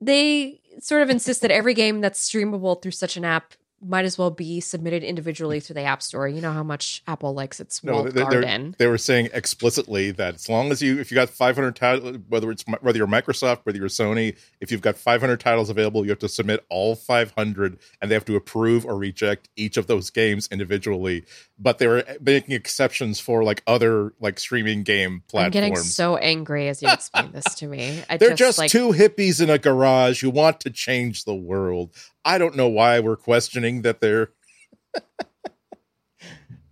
[0.02, 4.18] They sort of insist that every game that's streamable through such an app might as
[4.18, 6.28] well be submitted individually through the App Store.
[6.28, 8.76] You know how much Apple likes its No, walled they- garden.
[8.80, 12.50] they were saying explicitly that as long as you, if you got 500 titles, whether
[12.52, 16.20] it's whether you're Microsoft, whether you're Sony, if you've got 500 titles available, you have
[16.20, 20.48] to submit all 500, and they have to approve or reject each of those games
[20.52, 21.26] individually.
[21.60, 25.56] But they were making exceptions for like other like streaming game platforms.
[25.56, 28.04] I'm getting so angry as you explain this to me.
[28.10, 31.92] I They're just, like, two hippies in a garage who want to change the world.
[32.26, 34.32] I don't know why we're questioning that they're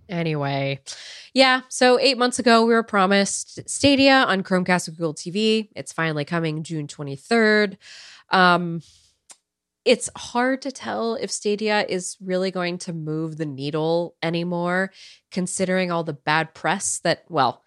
[0.10, 0.80] Anyway,
[1.34, 1.62] yeah.
[1.70, 5.70] So eight months ago, we were promised Stadia on Chromecast and Google TV.
[5.76, 7.78] It's finally coming June 23rd.
[8.30, 8.82] Um,
[9.86, 14.92] it's hard to tell if Stadia is really going to move the needle anymore,
[15.32, 17.64] considering all the bad press that, well,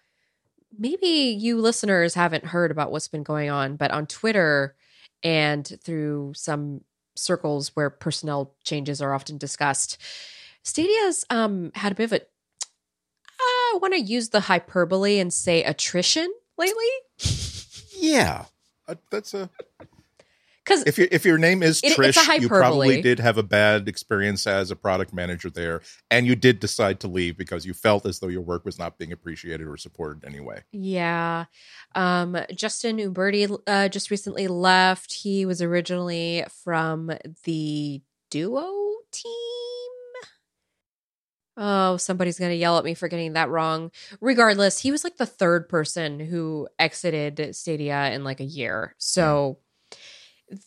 [0.77, 4.75] maybe you listeners haven't heard about what's been going on, but on Twitter
[5.21, 6.81] and through some
[7.17, 9.97] circles where personnel changes are often discussed,
[10.63, 12.21] Stadia's um, had a bit of a,
[13.39, 16.83] I want to use the hyperbole and say attrition lately.
[17.97, 18.45] yeah.
[18.87, 19.49] Uh, that's a
[20.67, 23.87] Because if your if your name is It- Trish, you probably did have a bad
[23.87, 28.05] experience as a product manager there, and you did decide to leave because you felt
[28.05, 30.63] as though your work was not being appreciated or supported anyway.
[30.73, 31.45] Yeah.
[31.95, 35.13] Um, Justin Uberti uh, just recently left.
[35.13, 37.11] He was originally from
[37.45, 38.69] the duo
[39.11, 39.31] team.
[41.55, 43.89] Oh, somebody's going to yell at me for getting that wrong.
[44.21, 48.93] Regardless, he was like the third person who exited Stadia in like a year.
[48.99, 49.57] So,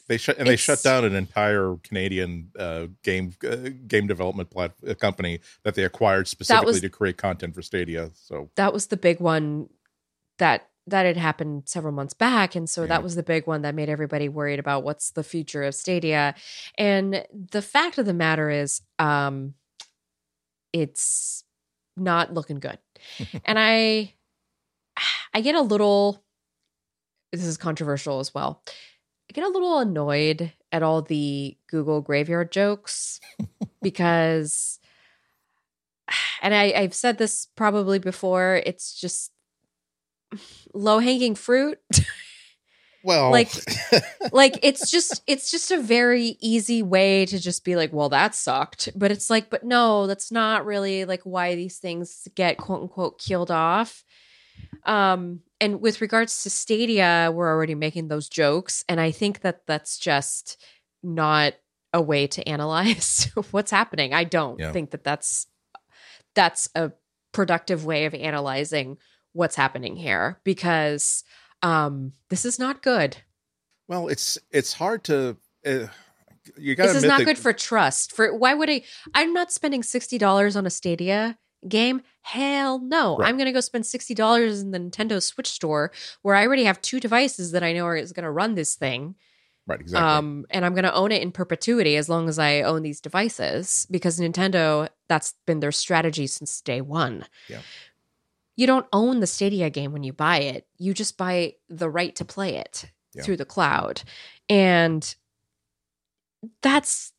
[0.09, 4.75] They shut and they shut down an entire Canadian uh, game uh, game development plat-
[4.87, 8.11] uh, company that they acquired specifically was- to create content for Stadia.
[8.15, 9.71] So that was the big one
[10.39, 12.89] that that had happened several months back and so Yeah.
[12.89, 16.35] that was the big one that made everybody worried about what's the future of stadia
[16.79, 19.55] and the fact of the matter is um
[20.73, 21.45] it's
[21.97, 22.79] not looking good
[23.45, 24.13] and i
[25.35, 26.25] i get a little
[27.33, 28.63] this is controversial as well
[29.31, 33.21] i get a little annoyed at all the google graveyard jokes
[33.83, 34.81] because
[36.43, 38.61] and I, I've said this probably before.
[38.67, 39.31] It's just
[40.75, 41.79] low hanging fruit.
[43.05, 43.53] well, Like-
[44.33, 48.35] like it's just it's just a very easy way to just be like, well, that
[48.35, 48.89] sucked.
[48.97, 53.19] But it's like, but no, that's not really like why these things get quote unquote
[53.19, 54.05] killed off.
[54.85, 59.67] Um, and with regards to Stadia, we're already making those jokes, and I think that
[59.67, 60.63] that's just
[61.03, 61.55] not
[61.93, 64.15] a way to analyze what's happening.
[64.15, 64.73] I don't Yeah.
[64.73, 65.47] think that that's
[66.35, 66.93] that's a
[67.33, 68.97] productive way of analyzing
[69.33, 71.23] what's happening here because
[71.63, 73.17] um this is not good.
[73.89, 75.37] well, it's it's hard to.
[75.67, 75.87] Uh,
[76.57, 78.13] you got This is not good for trust.
[78.13, 78.83] For why would I
[79.15, 82.03] I'm not spending $60 on a Stadia game.
[82.23, 83.17] Hell no.
[83.17, 83.29] Right.
[83.29, 85.93] I'm going to go spend $60 in the Nintendo Switch store
[86.23, 88.75] where I already have two devices that I know are is going to run this
[88.75, 89.15] thing.
[89.67, 89.81] right.
[89.81, 90.07] Exactly.
[90.09, 93.01] Um, and I'm going to own it in perpetuity as long as I own these
[93.01, 97.25] devices because Nintendo, that's been their strategy since day one.
[97.49, 97.61] Yeah.
[98.57, 102.15] You don't own the Stadia game when you buy it, you just buy the right
[102.17, 103.23] to play it Yeah.
[103.23, 104.03] through the cloud.
[104.49, 105.15] And
[106.63, 107.13] that's,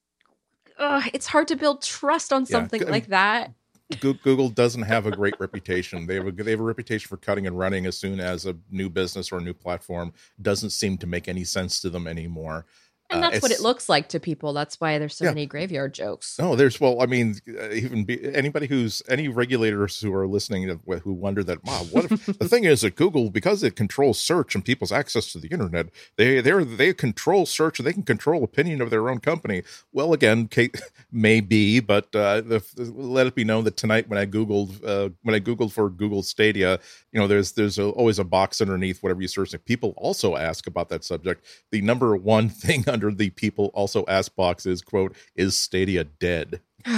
[0.77, 3.53] uh, it's hard to build trust on something G- like that.
[3.99, 6.07] Goo- Google doesn't have a great reputation.
[6.07, 8.55] They have a, they have a reputation for cutting and running as soon as a
[8.69, 12.65] new business or a new platform doesn't seem to make any sense to them anymore.
[13.11, 14.53] And Uh, that's what it looks like to people.
[14.53, 15.31] That's why there's so Yeah.
[15.31, 16.37] many graveyard jokes.
[16.39, 20.67] No, there's well, I mean, uh, even be, anybody who's any regulators who are listening
[20.67, 24.19] to- who wonder that, wow, what if the thing is that Google because it controls
[24.19, 28.03] search and people's access to the internet, they they they control search and they can
[28.03, 29.63] control opinion of their own company.
[29.91, 30.79] Well, again, Kate,
[31.11, 32.63] maybe, but uh, the,
[32.95, 36.23] let it be known that tonight when I googled uh, when I googled for Google
[36.23, 36.79] Stadia,
[37.11, 39.53] you know, there's there's a, always a box underneath whatever you search.
[39.65, 41.43] People also ask about that subject.
[41.71, 46.61] The number one thing under the people also ask boxes, quote is Stadia dead?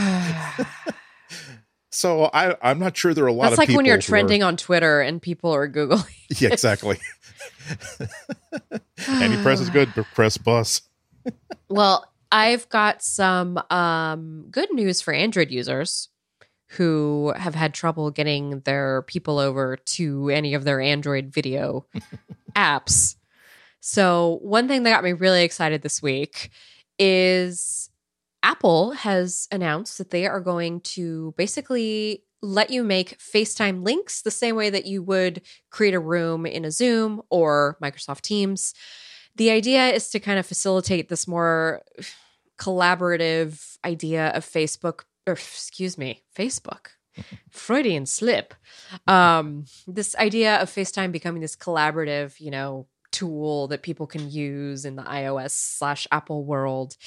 [1.93, 3.97] So I I'm not sure there are a lot That's of like people when you're
[3.97, 6.09] who are- trending on Twitter and people are Googling.
[6.41, 6.97] yeah, exactly.
[9.07, 10.81] Any press is good, but press bus.
[11.69, 16.09] Well, I've got some um, good news for Android users
[16.69, 21.85] who have had trouble getting their people over to any of their Android video
[22.55, 23.17] apps.
[23.85, 26.51] So, one thing that got me really excited this week
[26.97, 27.89] is
[28.41, 34.31] Apple has announced that they are going to basically let you make FaceTime links the
[34.31, 38.73] same way that you would create a room in a Zoom or Microsoft Teams.
[39.35, 41.81] The idea is to kind of facilitate this more
[42.57, 46.87] collaborative idea of Facebook, or excuse me, Facebook.
[47.49, 48.53] Freudian slip.
[49.07, 54.83] Um, this idea of FaceTime becoming this collaborative, you know, tool that people can use
[54.83, 56.97] in the iOS slash Apple world.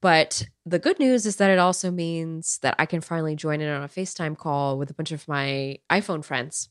[0.00, 3.68] But the good news is that it also means that I can finally join in
[3.68, 6.68] on a FaceTime call with a bunch of my iPhone friends.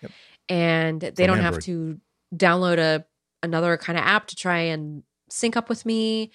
[0.00, 0.12] Yep.
[0.48, 2.00] And they From don't have to
[2.34, 3.04] download a
[3.42, 6.32] another kind of app to try and sync up with me.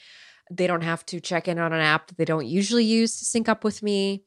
[0.52, 3.26] They don't have to check in on an app that they don't usually use to
[3.26, 4.24] sync up with me.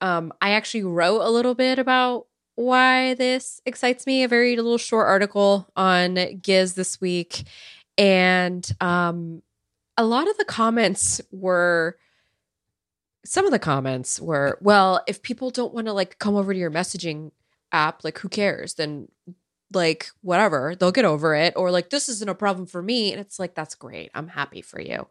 [0.00, 4.78] Um, I actually wrote a little bit about why this excites me, a very little
[4.78, 7.44] short article on Giz this week.
[7.98, 9.42] And um,
[9.96, 11.96] a lot of the comments were
[13.24, 16.58] some of the comments were, well, if people don't want to like come over to
[16.58, 17.30] your messaging
[17.70, 18.74] app, like who cares?
[18.74, 19.08] Then
[19.72, 21.54] like whatever, they'll get over it.
[21.56, 23.12] Or like this isn't a problem for me.
[23.12, 24.10] And it's like, that's great.
[24.14, 25.06] I'm happy for you.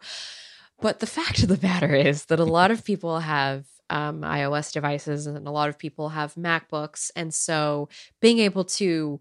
[0.82, 4.72] But the fact of the matter is that a lot of people have um, iOS
[4.72, 7.12] devices and a lot of people have MacBooks.
[7.16, 7.90] And so
[8.22, 9.20] being able to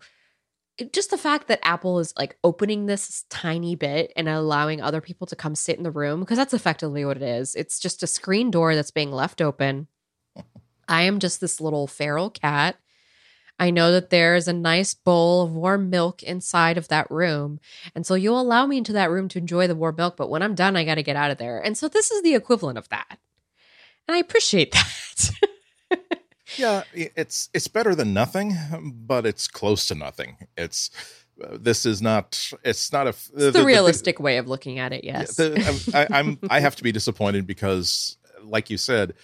[0.92, 5.26] just the fact that Apple is like opening this tiny bit and allowing other people
[5.26, 7.54] to come sit in the room, because that's effectively what it is.
[7.54, 9.88] It's just a screen door that's being left open.
[10.88, 12.76] I am just this little feral cat.
[13.58, 17.60] I know that there's a nice bowl of warm milk inside of that room.
[17.94, 20.42] And so you'll allow me into that room to enjoy the warm milk, but when
[20.42, 21.60] I'm done, I got to get out of there.
[21.60, 23.18] And so this is the equivalent of that.
[24.10, 25.30] And I appreciate that.
[26.56, 28.56] Yeah, it's it's better than nothing,
[29.06, 30.36] but it's close to nothing.
[30.56, 30.90] It's
[31.40, 35.04] uh, this is not it's not a It's the realistic way of looking at it,
[35.04, 35.38] yes.
[35.38, 39.14] Yeah, the- I, I'm I have to be disappointed because, like you said,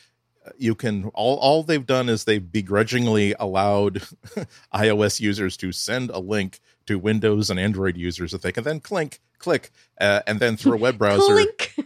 [0.56, 4.04] you can all all they've done is they've begrudgingly allowed
[4.72, 8.78] iOS users to send a link to Windows and Android users that they can then
[8.78, 9.70] click click
[10.00, 11.40] uh, and then through a web browser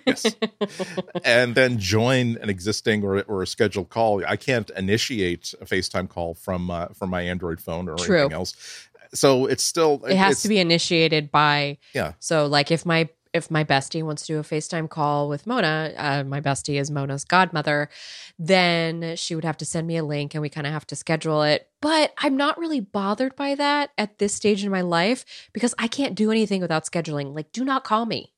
[0.06, 0.26] Yes.
[1.24, 4.24] and then join an existing or, or a scheduled call.
[4.26, 8.18] I can't initiate a FaceTime call from uh, from my Android phone or True.
[8.20, 8.54] anything else.
[9.12, 12.12] So it's still it has to be initiated by Yeah.
[12.20, 15.92] so like if my if my bestie wants to do a FaceTime call with Mona,
[15.96, 17.88] uh, my bestie is Mona's godmother,
[18.38, 20.96] then she would have to send me a link and we kind of have to
[20.96, 21.68] schedule it.
[21.80, 25.86] But I'm not really bothered by that at this stage in my life because I
[25.86, 27.34] can't do anything without scheduling.
[27.34, 28.32] Like, do not call me.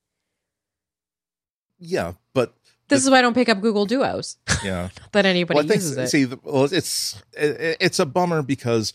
[1.78, 2.54] Yeah, but
[2.88, 4.36] This is why I don't pick up Google Duos.
[4.64, 4.90] yeah.
[5.12, 6.08] That anybody well, I think uses it.
[6.08, 8.92] see, well, it's it, it's a bummer because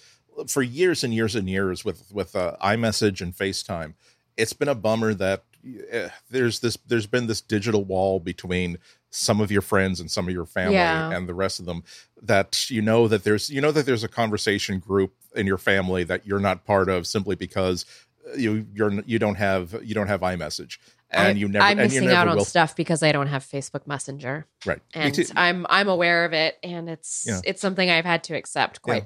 [0.47, 3.95] for years and years and years with with uh, iMessage and FaceTime,
[4.37, 5.43] it's been a bummer that
[5.91, 8.77] Eh, there's this there's been this digital wall between
[9.09, 11.11] some of your friends and some of your family Yeah.
[11.11, 11.83] and the rest of them
[12.21, 16.03] that you know that there's you know that there's a conversation group in your family
[16.03, 17.85] that you're not part of simply because
[18.29, 20.77] uh, you you're you don't have you don't have iMessage
[21.09, 23.27] and I'm- you never I'm and missing never out on will stuff because I don't
[23.27, 24.45] have Facebook Messenger.
[24.65, 25.17] right and.
[25.35, 27.39] I'm I'm aware of it, and it's Yeah.
[27.45, 29.05] it's something I've had to accept, quite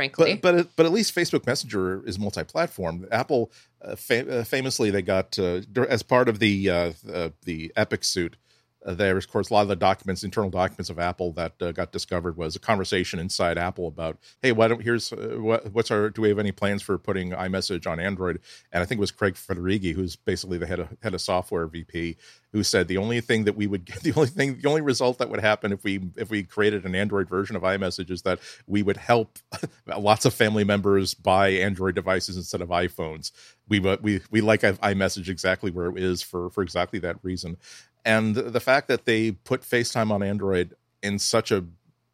[0.00, 0.34] frankly.
[0.34, 3.06] But but but at least Facebook Messenger is multi-platform.
[3.10, 3.50] Apple
[3.82, 8.04] uh, fa- uh, famously they got uh, as part of the uh, the, the Epic
[8.04, 8.36] suit.
[8.84, 11.92] There of course, a lot of the documents, internal documents of Apple that uh, got
[11.92, 16.08] discovered was a conversation inside Apple about, hey, why don't here's uh, what, what's our
[16.08, 18.40] do we have any plans for putting iMessage on Android?
[18.72, 21.66] And I think it was Craig Federighi, who's basically the head of head of software
[21.66, 22.16] VP,
[22.52, 25.18] who said the only thing that we would get, the only thing, the only result
[25.18, 28.38] that would happen if we if we created an Android version of iMessage is that
[28.66, 29.38] we would help
[29.98, 33.30] lots of family members buy Android devices instead of iPhones.
[33.68, 37.56] we we we like iMessage exactly where it is for for exactly that reason,
[38.04, 41.64] and the fact that they put FaceTime on Android in such a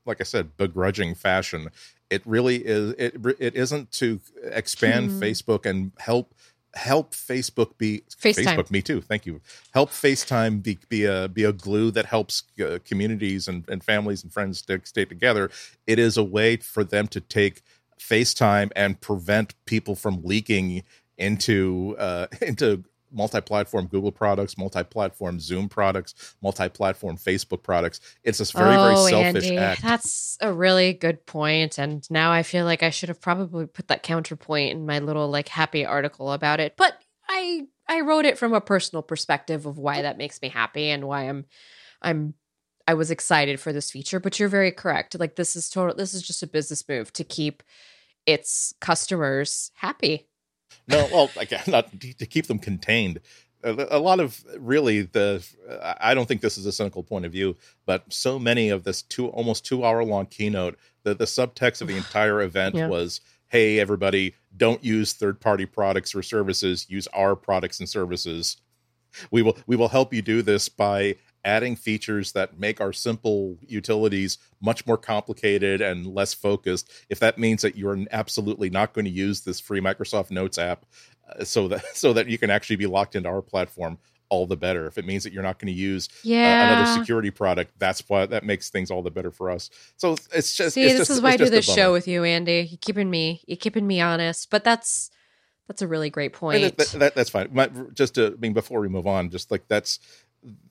[0.05, 1.68] like I said begrudging fashion,
[2.11, 5.22] it really is it it isn't to expand hmm.
[5.22, 6.34] Facebook and help
[6.76, 8.57] help Facebook be FaceTime.
[8.57, 8.70] Facebook.
[8.70, 9.01] Me too.
[9.01, 9.41] Thank you.
[9.72, 14.22] Help FaceTime be be a be a glue that helps uh, communities and, and families
[14.22, 15.51] and friends to stay together.
[15.87, 17.62] It is a way for them to take
[17.99, 20.84] FaceTime and prevent people from leaking
[21.18, 28.00] into uh, into multi-platform Google products, multi-platform Zoom products, multi-platform Facebook products.
[28.24, 29.82] It's a very, oh, very selfish Andy, act.
[29.82, 31.78] That's a really good point.
[31.78, 35.28] And now I feel like I should have probably put that counterpoint in my little
[35.28, 36.74] like happy article about it.
[36.76, 40.90] But I I wrote it from a personal perspective of why that makes me happy
[40.90, 41.46] and why I'm
[42.02, 42.34] I'm
[42.88, 44.20] I was excited for this feature.
[44.20, 45.18] But you're very correct.
[45.18, 47.62] Like this is total this is just a business move to keep
[48.26, 50.26] its customers happy
[50.89, 53.20] no, well, again, not to keep them contained.
[53.64, 55.45] A, lot of really the
[56.01, 59.03] I don't think this is a cynical point of view, but so many of this
[59.03, 62.87] two almost two hour long keynote, the the subtext of the entire event yeah.
[62.87, 66.87] was, "Hey, everybody, don't use third party products or services.
[66.89, 68.59] Use our products and services.
[69.30, 71.16] We will we will help you do this by
[71.47, 77.38] adding features that make our simple utilities much more complicated and less focused if that
[77.38, 80.84] means that you're absolutely not going to use this free microsoft notes app
[81.30, 83.97] uh, so that so that you can actually be locked into our platform
[84.28, 86.68] all the better if it means that you're not going to use yeah.
[86.68, 90.16] uh, another security product that's why that makes things all the better for us so
[90.34, 92.66] it's just see it's this just, is why i do this show with you andy
[92.68, 95.11] you're keeping me you're keeping me honest but that's
[95.68, 96.76] that's a really great point.
[96.76, 97.90] That, that, that's fine.
[97.94, 99.99] just to, I mean, before we move on, just like that's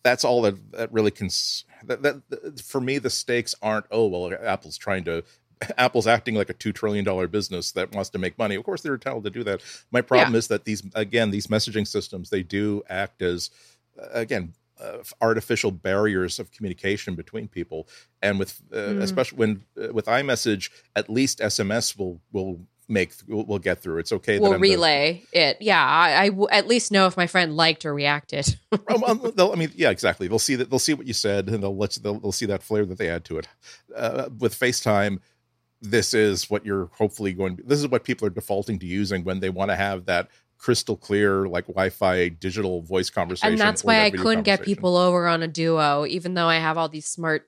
[0.03, 4.34] that's all that, that really cons that, that for me the stakes aren't oh well
[4.43, 5.24] apple's trying to
[5.78, 8.93] apple's acting like a $2 trillion business that wants to make money of course they're
[8.93, 9.61] entitled to do that
[9.91, 10.38] my problem yeah.
[10.38, 13.49] is that these again these messaging systems they do act as
[14.11, 17.88] again uh, artificial barriers of communication between people
[18.22, 19.01] and with uh, mm.
[19.01, 23.99] especially when uh, with imessage at least sms will will make we'll, we'll get through.
[23.99, 24.39] It's okay.
[24.39, 25.57] We'll relay the, it.
[25.61, 28.57] Yeah, I, I w- at least know if my friend liked or reacted.
[28.71, 29.03] um
[29.38, 30.27] I mean, yeah, exactly.
[30.27, 30.69] They'll see that.
[30.69, 32.97] They'll see what you said, and they'll let you, they'll, they'll see that flair that
[32.97, 33.47] they add to it.
[33.95, 35.19] Uh, with FaceTime,
[35.81, 37.57] this is what you're hopefully going.
[37.57, 40.29] To, this is what people are defaulting to using when they want to have that
[40.57, 45.27] crystal clear like wi-fi digital voice conversation and that's why i couldn't get people over
[45.27, 47.47] on a duo even though i have all these smart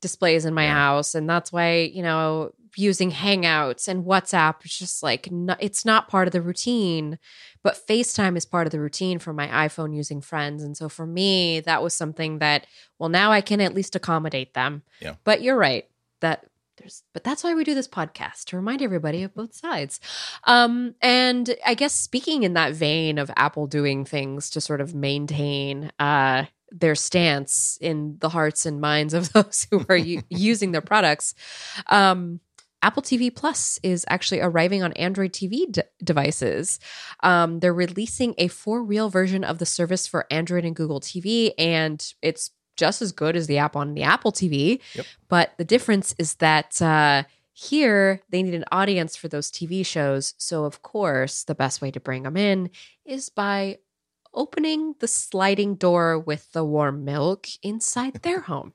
[0.00, 0.72] displays in my yeah.
[0.72, 4.56] house and that's why you know using Hangouts and WhatsApp.
[4.64, 7.18] It's just like, no, it's not part of the routine,
[7.62, 10.62] but FaceTime is part of the routine for my iPhone using friends.
[10.62, 12.66] And so for me, that was something that,
[12.98, 14.82] well, now I can at least accommodate them.
[15.00, 15.14] Yeah.
[15.24, 15.88] But you're right
[16.20, 16.46] that
[16.76, 19.98] there's, but that's why we do this podcast to remind everybody of both sides.
[20.44, 24.94] Um, and I guess speaking in that vein of Apple doing things to sort of
[24.94, 30.72] maintain, uh, their stance in the hearts and minds of those who are u- using
[30.72, 31.34] their products.
[31.86, 32.40] Um,
[32.86, 36.78] Apple TV Plus is actually arriving on Android TV d- devices.
[37.20, 41.50] Um, they're releasing a for real version of the service for Android and Google TV,
[41.58, 44.80] and it's just as good as the app on the Apple TV.
[44.94, 45.06] Yep.
[45.28, 50.34] But the difference is that uh, here they need an audience for those TV shows.
[50.38, 52.70] So, of course, the best way to bring them in
[53.04, 53.78] is by
[54.32, 58.74] opening the sliding door with the warm milk inside their home.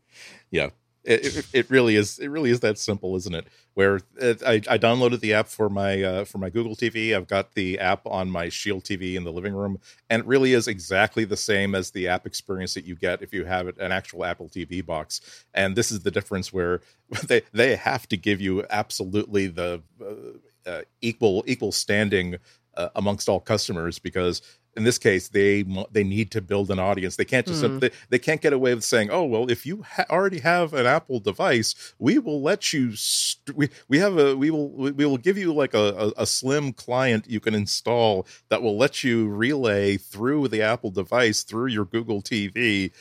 [0.50, 0.72] Yeah.
[1.04, 2.20] It, it, really is.
[2.20, 3.48] It really is that simple, isn't it?
[3.74, 7.16] Where it, I, I downloaded the app for my uh, for my Google TV.
[7.16, 9.80] I've got the app on my Shield TV in the living room,
[10.12, 13.34] and it really is exactly the same as the app experience that you get if
[13.34, 15.46] you have an actual Apple TV box.
[15.56, 16.82] And this is the difference where
[17.28, 22.38] they they have to give you absolutely the uh, uh, equal equal standing
[22.78, 24.42] uh, amongst all customers because
[24.76, 27.80] in this case they they need to build an audience they can't just mm.
[27.80, 30.86] they, they can't get away with saying oh well if you ha- already have an
[30.86, 35.18] apple device we will let you st- we, we have a we will we will
[35.18, 39.28] give you like a, a, a, slim client you can install that will let you
[39.28, 42.92] relay through the apple device through your google tv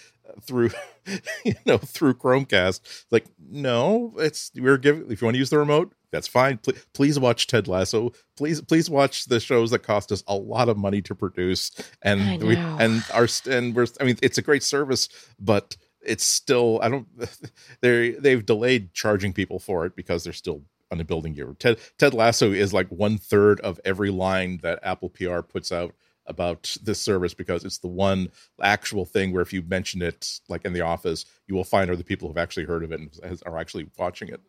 [0.43, 0.71] through
[1.45, 5.59] you know through chromecast like no it's we're giving if you want to use the
[5.59, 6.59] remote that's fine.
[6.59, 8.13] Please, please watch ted lasso.
[8.37, 11.71] Please please watch the shows that cost us a lot of money to produce.
[12.03, 15.09] And we and our and we're i mean it's a great service
[15.39, 17.07] but it's still i don't
[17.81, 21.79] they they've delayed charging people for it because they're still on a building year ted
[21.99, 25.95] ted lasso is like one third of every line that apple pr puts out
[26.27, 28.29] about this service because it's the one
[28.63, 32.03] actual thing where if you mention it like in the office you will find other
[32.03, 34.41] people who've actually heard of it and are actually watching it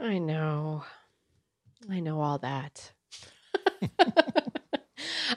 [0.00, 0.82] i know
[1.90, 2.92] i know all that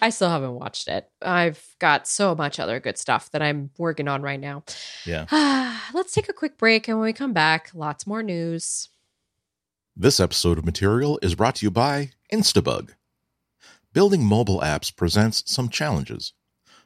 [0.01, 1.09] I still haven't watched it.
[1.21, 4.63] I've got so much other good stuff that I'm working on right now.
[5.05, 5.25] Yeah.
[5.93, 8.89] Let's take a quick break, and when we come back, lots more news.
[9.95, 12.91] This episode of Material is brought to you by Instabug.
[13.93, 16.33] Building mobile apps presents some challenges.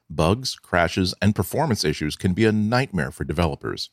[0.09, 3.91] Bugs, crashes, and performance issues can be a nightmare for developers.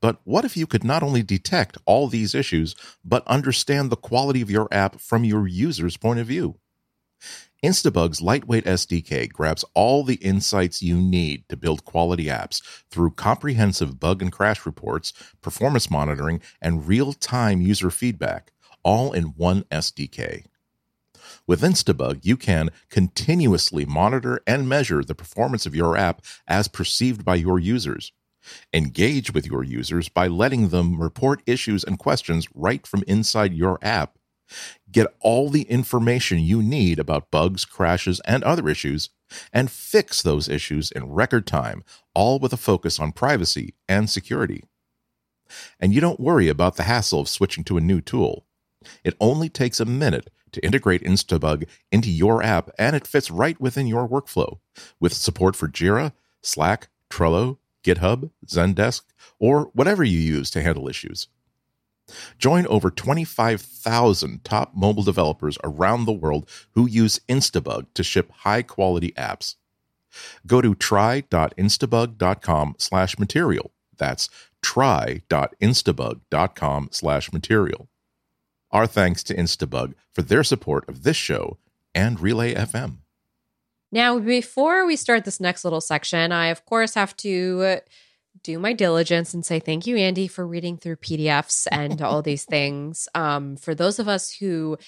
[0.00, 2.74] But what if you could not only detect all these issues,
[3.04, 6.56] but understand the quality of your app from your user's point of view?
[7.64, 13.98] Instabug's lightweight SDK grabs all the insights you need to build quality apps through comprehensive
[13.98, 15.12] bug and crash reports,
[15.42, 18.52] performance monitoring, and real time user feedback,
[18.84, 20.44] all in one SDK.
[21.48, 27.24] With Instabug, you can continuously monitor and measure the performance of your app as perceived
[27.24, 28.12] by your users.
[28.72, 33.78] Engage with your users by letting them report issues and questions right from inside your
[33.82, 34.18] app
[34.90, 39.10] Get all the information you need about bugs, crashes, and other issues,
[39.52, 41.84] and fix those issues in record time,
[42.14, 44.64] all with a focus on privacy and security.
[45.78, 48.46] And you don't worry about the hassle of switching to a new tool.
[49.04, 53.60] It only takes a minute to integrate Instabug into your app, and it fits right
[53.60, 54.58] within your workflow
[54.98, 57.58] with support for Jira, Slack, Trello,
[57.88, 59.02] GitHub, Zendesk,
[59.38, 61.28] or whatever you use to handle issues.
[62.38, 68.62] Join over 25,000 top mobile developers around the world who use Instabug to ship high
[68.62, 69.54] quality apps.
[70.46, 73.72] Go to try.instabug.com slash material.
[73.96, 74.28] That's
[74.62, 77.88] try.instabug.com slash material.
[78.70, 81.58] Our thanks to Instabug for their support of this show
[81.94, 82.98] and Relay FM.
[83.90, 87.80] Now, before we start this next little section, I, of course, have to
[88.42, 92.44] do my diligence and say thank you, Andy, for reading through PDFs and all these
[92.44, 93.08] things.
[93.14, 94.78] Um, for those of us who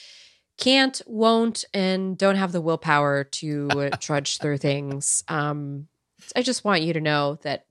[0.59, 5.89] can't, won't, and don't have the willpower to trudge through things, um,
[6.37, 7.65] I just want you to know that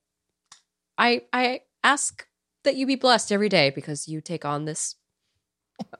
[0.98, 2.28] I I ask
[2.64, 4.96] that you be blessed every day because you take on this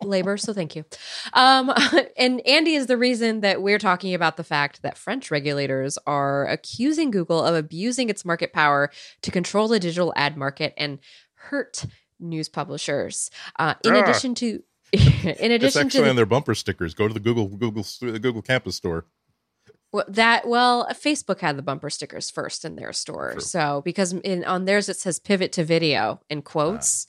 [0.04, 0.38] labor.
[0.38, 0.86] So thank you.
[1.34, 1.72] Um,
[2.18, 6.46] and Andy is the reason that we're talking about the fact that French regulators are
[6.48, 11.00] accusing Google of abusing its market power to control the digital ad market and
[11.34, 11.86] hurt
[12.20, 13.30] news publishers.
[13.58, 14.02] Uh, in ah.
[14.02, 14.62] addition to,
[14.92, 16.94] in addition it's actually to the, on their bumper stickers.
[16.94, 19.06] Go to the Google Google the Google Campus store.
[19.92, 23.34] Well, that well, Facebook had the bumper stickers first in their store.
[23.34, 23.42] True.
[23.42, 27.08] So because in on theirs it says pivot to video in quotes.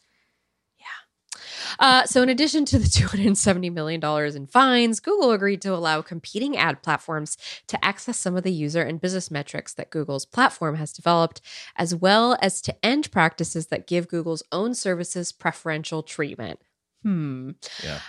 [1.78, 6.56] Uh, so, in addition to the $270 million in fines, Google agreed to allow competing
[6.56, 7.36] ad platforms
[7.66, 11.40] to access some of the user and business metrics that Google's platform has developed,
[11.76, 16.60] as well as to end practices that give Google's own services preferential treatment.
[17.02, 17.52] Hmm.
[17.82, 18.00] Yeah.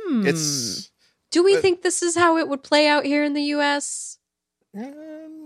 [0.00, 0.26] Hmm.
[0.26, 0.90] It's.
[1.30, 4.18] Do we uh, think this is how it would play out here in the U.S.?
[4.78, 4.86] Uh,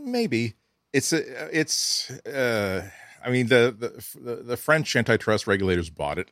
[0.05, 0.55] maybe
[0.93, 2.11] it's a, it's.
[2.11, 2.89] Uh,
[3.25, 6.31] I mean, the, the the French antitrust regulators bought it.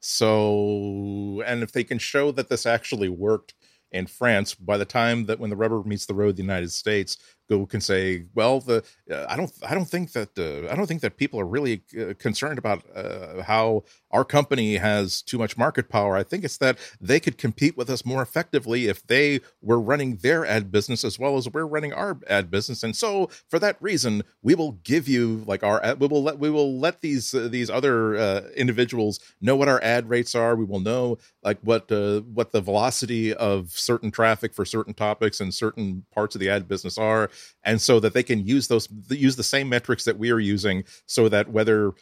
[0.00, 3.54] So, and if they can show that this actually worked
[3.90, 7.16] in France, by the time that when the rubber meets the road, the United States,
[7.48, 10.86] Google can say, well, the uh, I don't I don't think that uh, I don't
[10.86, 15.56] think that people are really uh, concerned about uh, how our company has too much
[15.56, 16.16] market power.
[16.16, 20.16] I think it's that they could compete with us more effectively if they were running
[20.16, 22.82] their ad business as well as we're running our ad business.
[22.82, 26.50] And so, for that reason, we will give you like our we will let we
[26.50, 30.56] will let these uh, these other uh, individuals know what our ad rates are.
[30.56, 35.40] We will know like what uh, what the velocity of certain traffic for certain topics
[35.40, 37.30] and certain parts of the ad business are
[37.64, 40.84] and so that they can use those use the same metrics that we are using
[41.06, 41.92] so that whether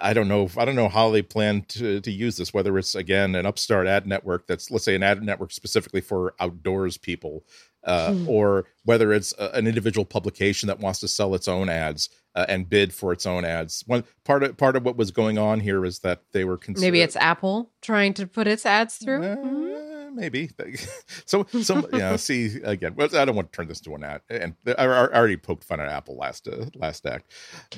[0.00, 0.48] I don't know.
[0.56, 2.54] I don't know how they plan to, to use this.
[2.54, 6.34] Whether it's again an upstart ad network that's let's say an ad network specifically for
[6.38, 7.44] outdoors people,
[7.84, 8.28] uh, hmm.
[8.28, 12.46] or whether it's a, an individual publication that wants to sell its own ads uh,
[12.48, 13.82] and bid for its own ads.
[13.86, 16.86] One part of part of what was going on here is that they were consider-
[16.86, 19.24] maybe it's Apple trying to put its ads through.
[19.24, 20.50] Uh, mm-hmm maybe.
[21.26, 22.94] so, some, you know, see again.
[22.96, 25.80] Well, I don't want to turn this to an ad, and I, already poked fun
[25.80, 27.32] at Apple last uh, last act.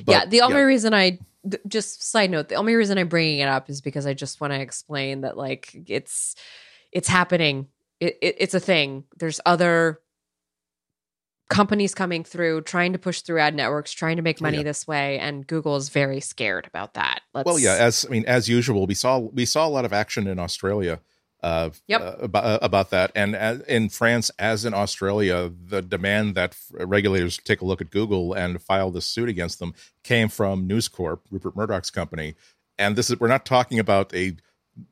[0.04, 0.62] But, yeah, the only yeah.
[0.62, 1.18] reason I
[1.66, 4.52] just side note, the only reason I'm bringing it up is because I just want
[4.52, 6.36] to explain that like it's
[6.90, 7.68] it's happening.
[8.00, 9.04] It, it, it's a thing.
[9.18, 10.00] There's other
[11.52, 14.62] companies coming through trying to push through ad networks trying to make money yeah.
[14.62, 17.44] this way and google is very scared about that Let's...
[17.44, 20.26] well yeah as i mean as usual we saw we saw a lot of action
[20.26, 21.00] in australia
[21.42, 22.00] uh, yep.
[22.00, 23.10] uh, about, uh, about that.
[23.14, 27.90] And as, in France, as in Australia, the demand that regulators take a look at
[27.90, 29.74] Google and file this suit against them
[30.04, 32.34] came from News Corp, Rupert Murdoch's company.
[32.78, 34.36] And this is we're not talking about a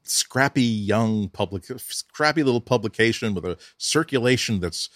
[0.02, 4.90] scrappy young public scrappy little publication with a circulation that's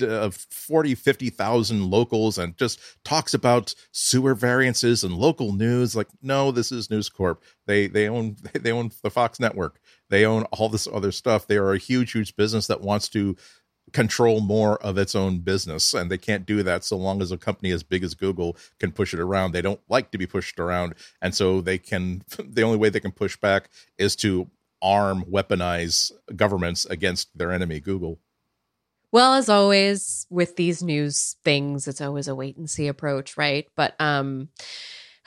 [0.00, 6.50] of 40 50,000 locals and just talks about sewer variances and local news like no
[6.50, 9.78] this is News Corp they they own they own the Fox network
[10.10, 11.46] they own all this other stuff.
[11.46, 13.36] They are a huge huge business that wants to
[13.92, 17.38] control more of its own business and they can't do that so long as a
[17.38, 19.52] company as big as google can push it around.
[19.52, 23.00] They don't like to be pushed around and so they can the only way they
[23.00, 24.48] can push back is to
[24.80, 28.18] arm weaponize governments against their enemy google.
[29.10, 33.66] Well as always with these news things it's always a wait and see approach right?
[33.74, 34.48] But um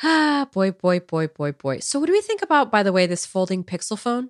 [0.04, 1.80] ah boy boy boy boy boy.
[1.80, 4.30] So what do we think about by the way this folding pixel phone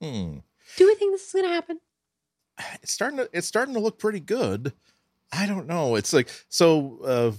[0.00, 0.38] hmm.
[0.76, 1.78] do we think this is going to happen
[2.82, 4.72] it's starting to it's starting to look pretty good.
[5.32, 5.96] I don't know.
[5.96, 6.98] It's like so.
[7.04, 7.32] Uh,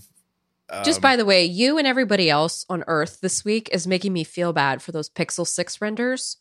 [0.70, 4.12] um, Just by the way, you and everybody else on Earth this week is making
[4.12, 6.38] me feel bad for those Pixel Six renders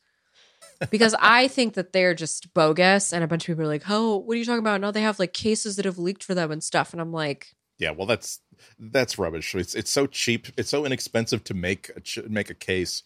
[0.90, 4.16] because I think that they're just bogus, and a bunch of people are like, "Oh,
[4.16, 6.50] what are you talking about?" No, they have like cases that have leaked for them
[6.50, 8.40] and stuff, and I'm like, "Yeah, well, that's
[8.78, 9.54] that's rubbish.
[9.54, 13.04] It's it's so cheap, it's so inexpensive to make a make a case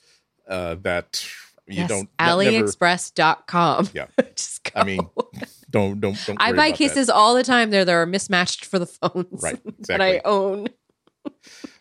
[0.49, 1.23] uh, that
[1.71, 4.81] you yes, don't aliexpress.com yeah just go.
[4.81, 5.01] i mean
[5.71, 7.15] don't don't don't i buy cases that.
[7.15, 9.75] all the time there that are mismatched for the phones right exactly.
[9.89, 10.67] that i own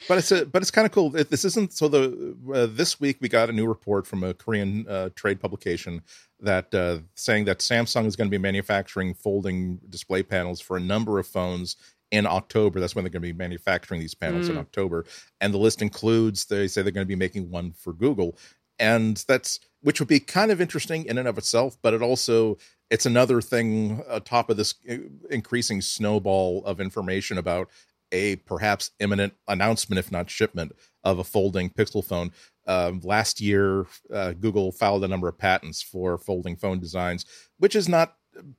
[0.08, 3.18] but it's a, but it's kind of cool this isn't so the uh, this week
[3.22, 6.02] we got a new report from a korean uh, trade publication
[6.40, 10.82] that uh, saying that samsung is going to be manufacturing folding display panels for a
[10.82, 11.78] number of phones
[12.12, 12.80] in October.
[12.80, 14.54] That's when they're going to be manufacturing these panels mm.
[14.54, 15.06] in October.
[15.42, 18.36] And the list includes, they say they're going to be making one for Google
[18.80, 22.58] and that's which would be kind of interesting in and of itself but it also
[22.90, 24.96] it's another thing atop of this uh,
[25.30, 27.70] increasing snowball of information about
[28.12, 30.72] a perhaps imminent announcement if not shipment
[31.04, 32.32] of a folding pixel phone.
[32.68, 37.26] Um, last year uh, google filed a number of patents for folding phone designs
[37.58, 38.16] which is not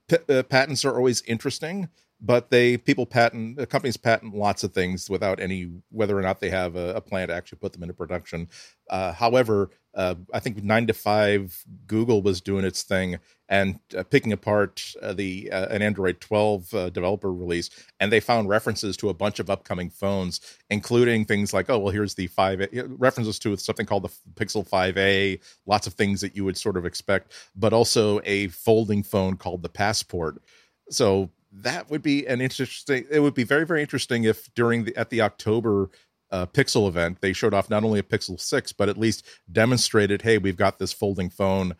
[0.08, 1.88] p- uh, patents are always interesting
[2.20, 6.40] but they people patent uh, companies patent lots of things without any whether or not
[6.40, 8.48] they have a, a plan to actually put them into production.
[8.88, 13.18] Uh, however uh, i think 9 to 5 google was doing its thing
[13.48, 18.48] and uh, picking apart uh, the uh, an android 12 developer release and they found
[18.48, 20.40] references to a bunch of upcoming phones
[20.70, 22.68] including things like oh well here's the 5
[22.98, 26.84] references to something called the pixel 5a lots of things that you would sort of
[26.84, 30.42] expect but also a folding phone called the passport.
[30.90, 34.96] So that would be an interesting it would be very very interesting if during the
[34.96, 35.90] at the october
[36.30, 40.22] uh, pixel event they showed off not only a pixel 6 but at least demonstrated
[40.22, 41.74] hey we've got this folding phone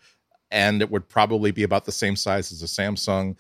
[0.51, 3.37] and it would probably be about the same size as a samsung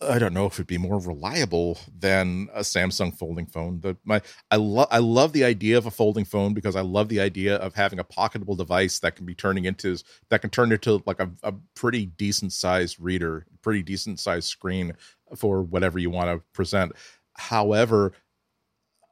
[0.00, 3.78] I don't know if it'd be more reliable than a Samsung folding phone.
[3.78, 7.08] But my I love I love the idea of a folding phone because I love
[7.08, 9.98] the idea of having a pocketable device that can be turning into
[10.30, 14.92] that can turn into like a, a pretty decent sized reader, pretty decent sized screen
[15.36, 16.92] for whatever you want to present.
[17.34, 18.12] However,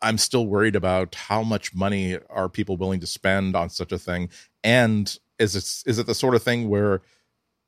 [0.03, 3.99] I'm still worried about how much money are people willing to spend on such a
[3.99, 4.31] thing,
[4.63, 7.03] and is it is it the sort of thing where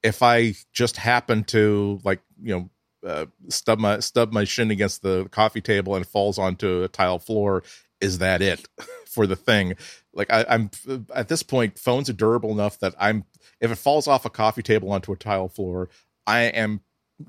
[0.03, 2.71] if I just happen to like you know
[3.07, 7.19] uh, stub my stub my shin against the coffee table and falls onto a tile
[7.19, 7.63] floor
[8.01, 8.67] is that it
[9.07, 9.77] for the thing
[10.13, 10.71] like I, i'm
[11.15, 13.25] at this point phones are durable enough that i'm
[13.61, 15.89] if it falls off a coffee table onto a tile floor
[16.27, 16.81] i am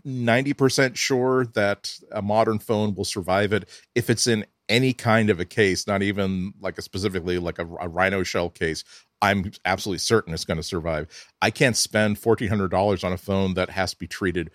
[0.06, 5.40] 90% sure that a modern phone will survive it if it's in any kind of
[5.40, 8.84] a case not even like a specifically like a, a rhino shell case
[9.20, 11.08] i'm absolutely certain it's going to survive
[11.42, 14.52] i can't spend $1400 on a phone that has to be treated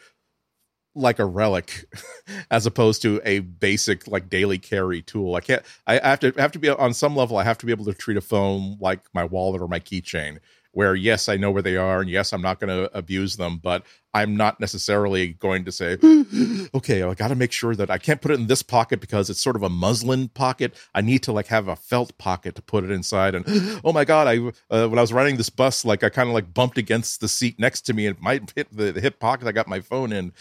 [0.94, 1.86] like a relic
[2.50, 5.34] as opposed to a basic like daily carry tool.
[5.34, 7.72] I can't I have to have to be on some level I have to be
[7.72, 10.38] able to treat a phone like my wallet or my keychain
[10.74, 13.58] where yes, I know where they are and yes, I'm not going to abuse them,
[13.62, 15.98] but I'm not necessarily going to say,
[16.74, 19.30] okay, I got to make sure that I can't put it in this pocket because
[19.30, 20.74] it's sort of a muslin pocket.
[20.94, 23.34] I need to like have a felt pocket to put it inside.
[23.34, 23.44] And
[23.84, 24.38] oh my god, I
[24.74, 27.28] uh, when I was riding this bus, like I kind of like bumped against the
[27.28, 29.80] seat next to me and it might hit the, the hip pocket I got my
[29.80, 30.32] phone in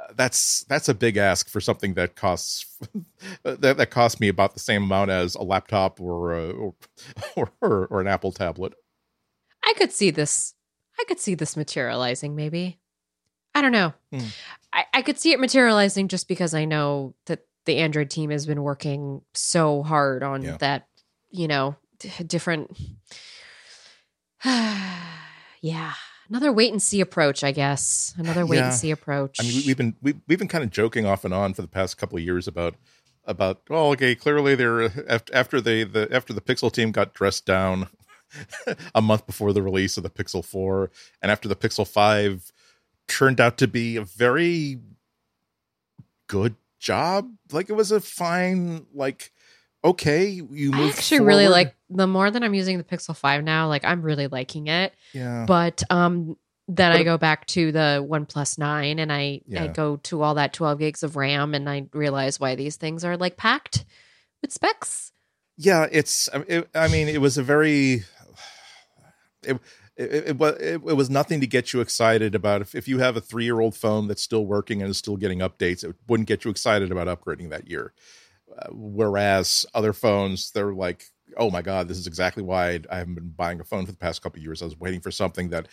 [0.00, 2.78] uh, that's that's a big ask for something that costs
[3.44, 6.74] uh, that, that costs me about the same amount as a laptop or, a, or,
[7.60, 8.74] or or an Apple tablet.
[9.64, 10.54] I could see this.
[10.98, 12.34] I could see this materializing.
[12.36, 12.78] Maybe
[13.54, 13.94] I don't know.
[14.12, 14.26] Hmm.
[14.72, 18.46] I, I could see it materializing just because I know that the Android team has
[18.46, 20.56] been working so hard on yeah.
[20.58, 20.86] that.
[21.30, 22.76] You know, d- different.
[24.44, 25.92] yeah
[26.30, 28.14] another wait and see approach, I guess.
[28.16, 28.66] Another wait yeah.
[28.66, 29.36] and see approach.
[29.40, 31.68] I mean, we've been we've, we've been kind of joking off and on for the
[31.68, 32.76] past couple of years about
[33.26, 34.90] about well, okay, clearly they're
[35.32, 37.88] after they the after the Pixel team got dressed down
[38.94, 40.90] a month before the release of the Pixel 4
[41.22, 42.52] and after the Pixel 5
[43.08, 44.78] turned out to be a very
[46.28, 47.30] good job.
[47.52, 49.32] Like it was a fine like
[49.82, 53.68] okay, you I actually really like the more that I'm using the Pixel 5 now,
[53.68, 54.94] like I'm really liking it.
[55.12, 55.44] Yeah.
[55.46, 56.36] But um
[56.68, 58.26] then but, I go back to the One
[58.58, 59.64] 9 and I yeah.
[59.64, 63.04] I go to all that 12 gigs of RAM and I realize why these things
[63.04, 63.84] are like packed
[64.40, 65.12] with specs.
[65.56, 68.04] Yeah, it's it, I mean it was a very
[69.42, 69.58] it,
[69.96, 72.62] it, it, it, was nothing to get you excited about.
[72.62, 75.16] If, if you have a three year old phone that's still working and is still
[75.16, 77.92] getting updates, it wouldn't get you excited about upgrading that year.
[78.56, 81.04] Uh, whereas other phones, they're like,
[81.36, 83.98] oh my god, this is exactly why I haven't been buying a phone for the
[83.98, 84.62] past couple years.
[84.62, 85.68] I was waiting for something that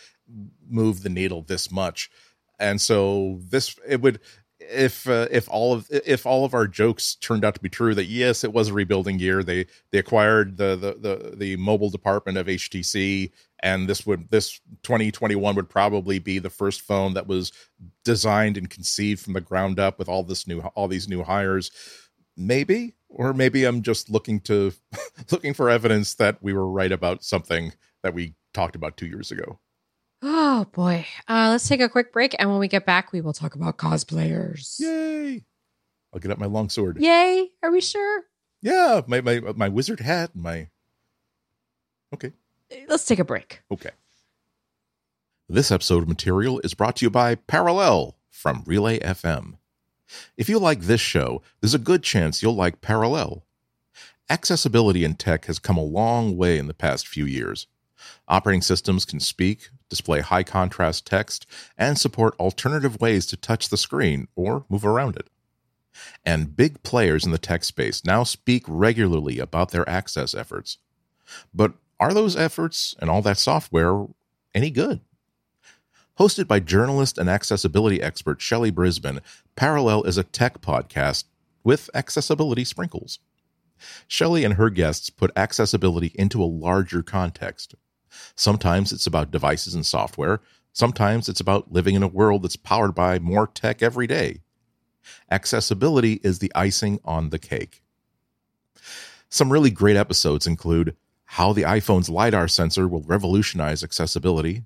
[0.70, 2.12] moved the needle this much,
[2.60, 4.20] and so this it would
[4.60, 7.94] if uh, if all of if all of our jokes turned out to be true
[7.96, 11.90] that yes it was a rebuilding year they they acquired the the the, the mobile
[11.90, 13.32] department of HTC
[13.62, 17.52] and this would this 2021 would probably be the first phone that was
[18.04, 21.72] designed and conceived from the ground up with all this new all these new hires.
[22.36, 24.72] Maybe or maybe i'm just looking to
[25.32, 29.32] looking for evidence that we were right about something that we talked about 2 years
[29.32, 29.60] ago.
[30.22, 31.06] Oh boy.
[31.28, 33.78] Uh let's take a quick break and when we get back we will talk about
[33.78, 34.80] cosplayers.
[34.80, 35.46] Yay!
[36.14, 36.98] I'll get out my long sword.
[37.00, 37.50] Yay!
[37.64, 38.24] Are we sure?
[38.62, 40.70] Yeah my my my wizard hat and my
[42.14, 42.34] okay
[42.88, 43.62] let's take a break.
[43.72, 43.92] Okay.
[45.50, 49.56] This episode of material is brought to you by Parallel from Relay FM.
[50.38, 53.44] If you like this show, there's a good chance you'll like Parallel.
[54.30, 57.68] Accessibility in tech has come a long way in the past few years.
[58.28, 61.46] Operating systems can speak, display high contrast text,
[61.78, 65.30] and support alternative ways to touch the screen or move around it.
[66.26, 70.78] And big players in the tech space now speak regularly about their access efforts.
[71.54, 74.06] But are those efforts and all that software
[74.54, 75.02] any good?
[76.20, 79.22] Hosted by journalist and accessibility expert Shelley Brisbane,
[79.56, 81.26] Parallel is a tech podcast
[81.64, 83.20] with accessibility sprinkles.
[84.08, 87.76] Shelley and her guests put accessibility into a larger context.
[88.36, 90.42] Sometimes it's about devices and software,
[90.74, 94.42] sometimes it's about living in a world that's powered by more tech every day.
[95.30, 97.84] Accessibility is the icing on the cake.
[99.30, 100.96] Some really great episodes include
[101.28, 104.64] how the iPhone's LiDAR sensor will revolutionize accessibility,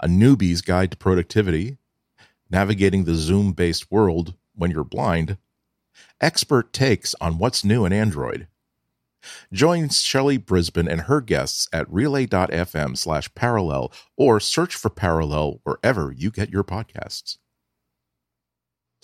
[0.00, 1.76] a newbie's guide to productivity,
[2.48, 5.36] navigating the Zoom based world when you're blind,
[6.20, 8.46] expert takes on what's new in Android.
[9.52, 16.12] Join Shelley Brisbane and her guests at relay.fm slash parallel or search for parallel wherever
[16.12, 17.38] you get your podcasts.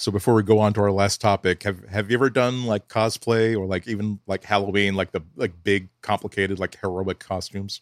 [0.04, 2.88] So before we go on to our last topic, have have you ever done like
[2.88, 7.80] cosplay or like even like Halloween, like the like big complicated like heroic costumes?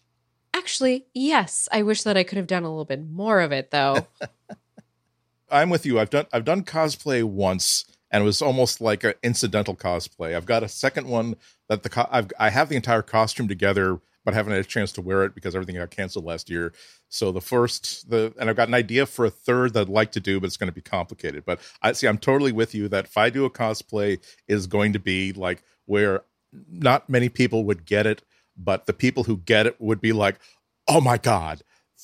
[0.54, 1.68] Actually, yes.
[1.72, 4.06] I wish that I could have done a little bit more of it though.
[5.50, 5.98] I'm with you.
[5.98, 10.36] I've done I've done cosplay once and it was almost like an incidental cosplay.
[10.36, 11.34] I've got a second one
[11.68, 14.92] that the co- I've I have the entire costume together but haven't had a chance
[14.92, 16.72] to wear it because everything got canceled last year.
[17.08, 20.12] So the first, the and I've got an idea for a third that I'd like
[20.12, 21.44] to do, but it's going to be complicated.
[21.44, 24.18] But I see, I'm totally with you that if I do a cosplay,
[24.48, 26.24] is going to be like where
[26.70, 28.22] not many people would get it,
[28.56, 30.38] but the people who get it would be like,
[30.86, 31.62] "Oh my god,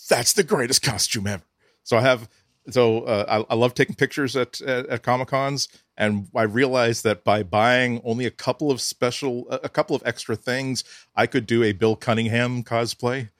[0.08, 1.44] that's the greatest costume ever!"
[1.82, 2.28] So I have
[2.70, 7.04] so uh, I, I, love taking pictures at at, at comic cons and i realized
[7.04, 10.84] that by buying only a couple of special a couple of extra things
[11.16, 13.30] i could do a bill cunningham cosplay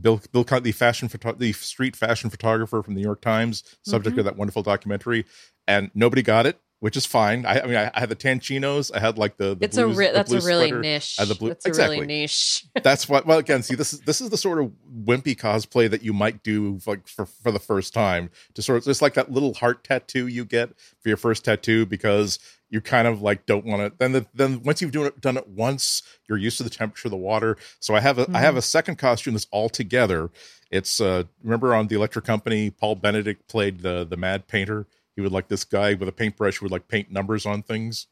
[0.00, 4.12] bill bill the fashion photo- the street fashion photographer from the new york times subject
[4.12, 4.20] mm-hmm.
[4.20, 5.24] of that wonderful documentary
[5.66, 7.46] and nobody got it which is fine.
[7.46, 8.94] I, I mean, I, I, had the Tanchinos.
[8.94, 10.80] I had like the, the it's blues, a re- that's a really sweater.
[10.82, 11.16] niche.
[11.16, 11.96] the blue, that's exactly.
[11.96, 12.66] a really niche.
[12.82, 13.24] that's what.
[13.24, 14.70] Well, again, see, this is this is the sort of
[15.02, 18.84] wimpy cosplay that you might do like for for the first time to sort of
[18.84, 23.08] just like that little heart tattoo you get for your first tattoo because you kind
[23.08, 23.96] of like don't want to.
[23.96, 27.08] Then the, then once you've done it, done it once, you're used to the temperature
[27.08, 27.56] of the water.
[27.80, 28.36] So I have a mm-hmm.
[28.36, 30.30] I have a second costume that's all together.
[30.70, 35.22] It's uh remember on the Electric Company, Paul Benedict played the the Mad Painter he
[35.22, 38.06] would like this guy with a paintbrush would like paint numbers on things.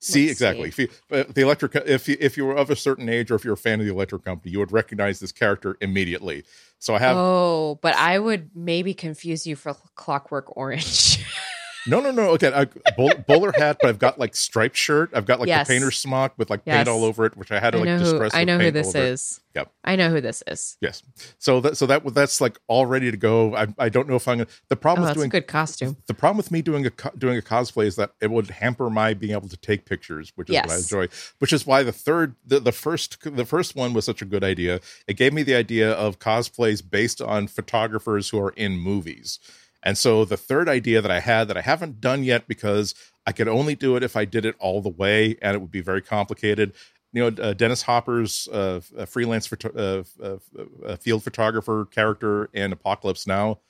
[0.00, 0.70] See Let's exactly.
[0.70, 0.84] See.
[0.84, 3.34] If you, uh, the electric, if you, if you were of a certain age or
[3.34, 6.44] if you're a fan of the electric company, you would recognize this character immediately.
[6.78, 7.16] So I have.
[7.16, 11.24] Oh, but I would maybe confuse you for Clockwork Orange.
[11.86, 12.30] No, no, no.
[12.30, 12.66] Okay, I,
[12.96, 15.10] bowl, bowler hat, but I've got like striped shirt.
[15.14, 15.66] I've got like Yes.
[15.66, 16.76] the painter's smock with like Yes.
[16.78, 18.34] paint all over it, which I had to I like who distress.
[18.34, 19.40] I with know who this is.
[19.54, 19.72] Yep.
[19.84, 20.76] I know who this is.
[20.82, 21.02] Yes.
[21.38, 23.54] So that so that that's like all ready to go.
[23.56, 24.48] I, I don't know if I'm gonna.
[24.68, 25.96] The Oh, problem with that's a doing good costume.
[26.06, 29.14] the problem with me doing a doing a cosplay is that it would hamper my
[29.14, 31.08] being able to take pictures, which is what I enjoy.
[31.38, 34.44] Which is why the third, the, the first, the first one was such a good
[34.44, 34.80] idea.
[35.08, 39.38] It gave me the idea of cosplays based on photographers who are in movies.
[39.86, 42.92] And so the third idea that I had that I haven't done yet because
[43.24, 45.70] I could only do it if I did it all the way, and it would
[45.70, 46.72] be very complicated.
[47.12, 50.38] You know, uh, Dennis Hopper's uh, a freelance photo- uh,
[50.84, 53.60] uh, field photographer character in Apocalypse Now.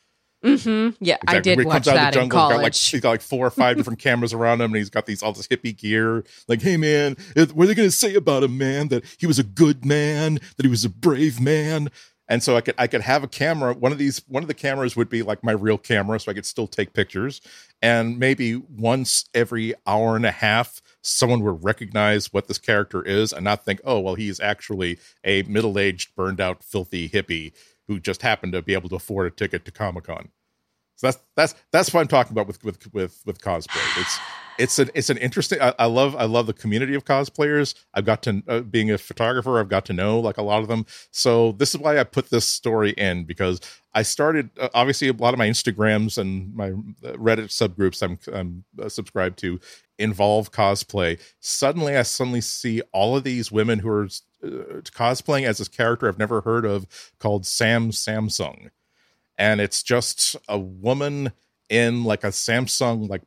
[0.43, 1.41] hmm Yeah, I Exactly.
[1.41, 3.01] did When he watch comes out of that the in jungle, he's got like he's
[3.03, 5.47] got like four or five different cameras around him, and he's got these all this
[5.47, 6.25] hippie gear.
[6.49, 8.89] Like, hey man, what are they going to say about him, man?
[8.89, 11.91] That he was a good man, that he was a brave man.
[12.29, 13.75] And so I could I could have a camera.
[13.75, 16.35] One of these one of the cameras would be like my real camera, so I
[16.35, 17.41] could still take pictures.
[17.81, 23.33] And maybe once every hour and a half, someone would recognize what this character is
[23.33, 27.53] and not think, oh well, he's actually a middle aged, burned out, filthy hippie
[27.87, 30.31] who just happened to be able to afford a ticket to Comic Con.
[30.97, 34.01] So that's that's that's what I'm talking about with with with with cosplay.
[34.01, 34.19] It's
[34.59, 35.61] it's an it's an interesting.
[35.61, 37.75] I, I love I love the community of cosplayers.
[37.95, 39.59] I've got to uh, being a photographer.
[39.59, 40.87] I've got to know like a lot of them.
[41.11, 43.61] So this is why I put this story in because
[43.95, 48.19] I started uh, obviously a lot of my Instagrams and my uh, Reddit subgroups I'm
[48.33, 49.61] I'm uh, subscribed to
[49.99, 51.21] involve cosplay.
[51.41, 54.05] Suddenly, I suddenly see all of these women who are
[54.43, 56.87] uh, cosplaying as this character I've never heard of
[57.19, 58.71] called Sam Samsung
[59.39, 61.33] and it's just a woman
[61.69, 63.23] in like a Samsung like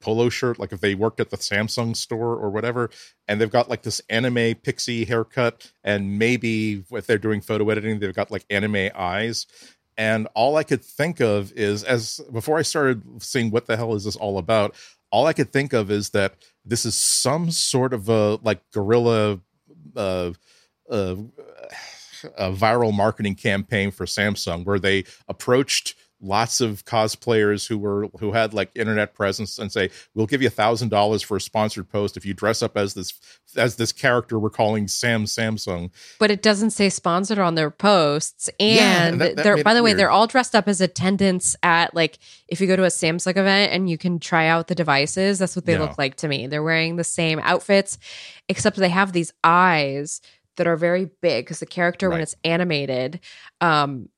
[0.00, 2.90] polo shirt, like if they worked at the Samsung store or whatever,
[3.26, 7.98] and they've got like this anime pixie haircut, and maybe if they're doing photo editing,
[7.98, 9.46] they've got like anime eyes.
[9.96, 13.94] And all I could think of is as before I started seeing what the hell
[13.94, 14.74] is this all about,
[15.10, 16.34] all I could think of is that
[16.64, 19.40] this is some sort of a like guerrilla
[19.96, 20.32] uh
[20.90, 21.14] uh
[22.36, 28.32] a viral marketing campaign for Samsung where they approached lots of cosplayers who were who
[28.32, 31.86] had like internet presence and say we'll give you a thousand dollars for a sponsored
[31.90, 33.12] post if you dress up as this
[33.56, 38.48] as this character we're calling Sam Samsung but it doesn't say sponsored on their posts.
[38.58, 39.98] Yeah, And that- that they're by the way, weird.
[39.98, 42.18] they're all dressed up as attendants at like
[42.48, 45.56] if you go to a Samsung event and you can try out the devices, that's
[45.56, 45.80] what they Yeah.
[45.80, 46.46] look like to me.
[46.46, 47.98] They're wearing the same outfits,
[48.48, 50.22] except they have these eyes
[50.56, 53.20] that are very big because the character when it's animated,
[53.60, 54.08] um,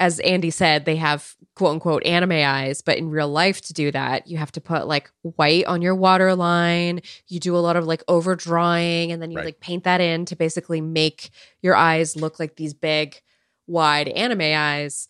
[0.00, 3.92] as Andy said, they have quote unquote anime eyes, but in real life, to do
[3.92, 7.00] that, you have to put like white on your waterline.
[7.28, 9.44] You do a lot of like overdrawing, and then you Right.
[9.46, 11.30] like paint that in to basically make
[11.62, 13.20] your eyes look like these big,
[13.68, 15.08] wide anime eyes,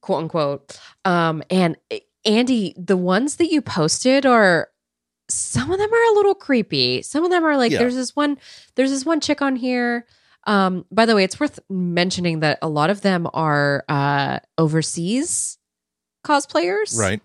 [0.00, 0.80] quote unquote.
[1.04, 4.70] Um, and eh, Andy, the ones that you posted are
[5.28, 7.02] some of them are a little creepy.
[7.02, 7.78] Some of them are like Yeah.
[7.78, 8.38] there's this one,
[8.74, 10.04] there's this one chick on here.
[10.44, 15.58] Um, by the way, it's worth mentioning that a lot of them are uh overseas
[16.24, 16.96] cosplayers.
[16.98, 17.20] right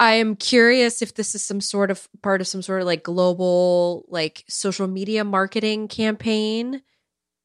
[0.00, 3.02] I am curious if this is some sort of part of some sort of like
[3.02, 6.80] global like social media marketing campaign.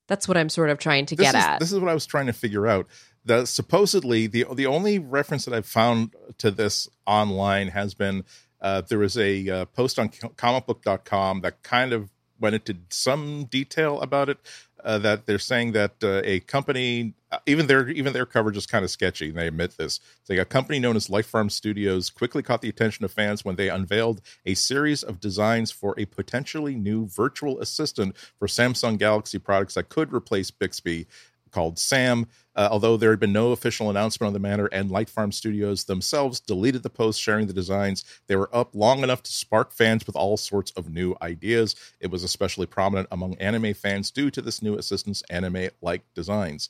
[0.07, 1.59] That's what I'm sort of trying to this get is, at.
[1.59, 2.87] this is what I was trying to figure out
[3.25, 8.23] the supposedly the the only reference that I've found to this online has been
[8.61, 12.09] uh, there was a uh, post on comicbook.com that kind of
[12.39, 14.37] went into some detail about it
[14.85, 18.67] uh, that they're saying that uh, a company uh, even their even their coverage is
[18.67, 19.99] kind of sketchy and they admit this.
[20.23, 23.55] Saying a company known as Light Farm Studios quickly caught the attention of fans when
[23.55, 29.39] they unveiled a series of designs for a potentially new virtual assistant for samsung galaxy
[29.39, 31.07] products that could replace bixby
[31.55, 32.27] called Sam.
[32.53, 35.85] Uh, although there had been no official announcement on the matter, and Light Farm Studios
[35.85, 40.05] themselves deleted the post sharing the designs, they were up long enough to spark fans
[40.05, 41.75] with all sorts of new ideas.
[42.01, 46.67] It was especially prominent among anime fans due to this new assistant's anime like designs.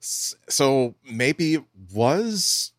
[0.00, 2.72] So maybe it was.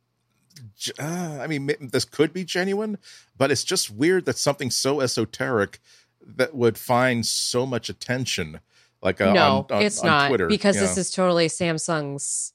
[0.97, 2.97] Uh, I mean, this could be genuine,
[3.38, 5.80] but it's just weird that something so esoteric
[6.26, 8.60] that would find so much attention
[9.02, 11.02] like uh, no, on, on, it's on not Twitter, because this know?
[11.02, 12.54] is totally Samsung's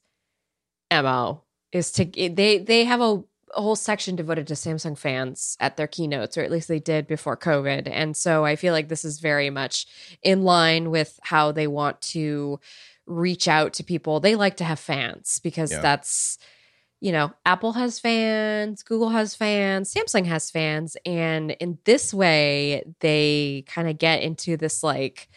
[0.91, 1.41] mo.
[1.71, 3.23] Is to they they have a,
[3.55, 7.07] a whole section devoted to Samsung fans at their keynotes, or at least they did
[7.07, 9.87] before COVID, and so I feel like this is very much
[10.21, 12.59] in line with how they want to
[13.05, 14.19] reach out to people.
[14.19, 15.81] They like to have fans because Yeah.
[15.81, 16.37] that's
[17.01, 20.97] you know, Apple has fans, Google has fans, Samsung has fans.
[21.05, 25.29] And in this way, they kind of get into this like,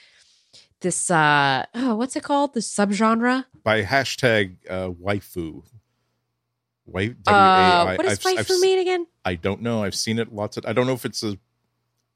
[0.81, 2.55] this, uh, oh, what's it called?
[2.55, 3.45] The subgenre?
[3.69, 5.63] by hashtag uh, waifu.
[6.87, 9.07] Wait, uh, what does waifu I've, mean again?
[9.23, 9.85] I don't know.
[9.85, 10.65] I've seen it lots of.
[10.65, 11.37] I don't know if it's a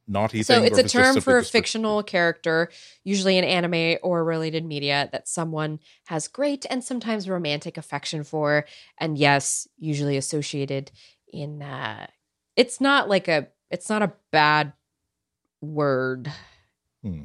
[0.09, 0.65] naughty so thing.
[0.65, 2.71] it's a it's term for a fictional character,
[3.05, 8.65] usually in anime or related media, that someone has great and sometimes romantic affection for,
[8.97, 10.91] and yes, usually associated
[11.31, 11.61] in.
[11.61, 12.07] uh
[12.57, 13.49] It's not like a.
[13.71, 14.73] It's not a bad
[15.61, 16.33] word.
[17.03, 17.25] Hmm.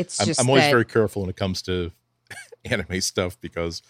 [0.00, 0.20] It's.
[0.20, 1.92] I'm, I'm always that, very careful when it comes to
[2.64, 3.82] anime stuff because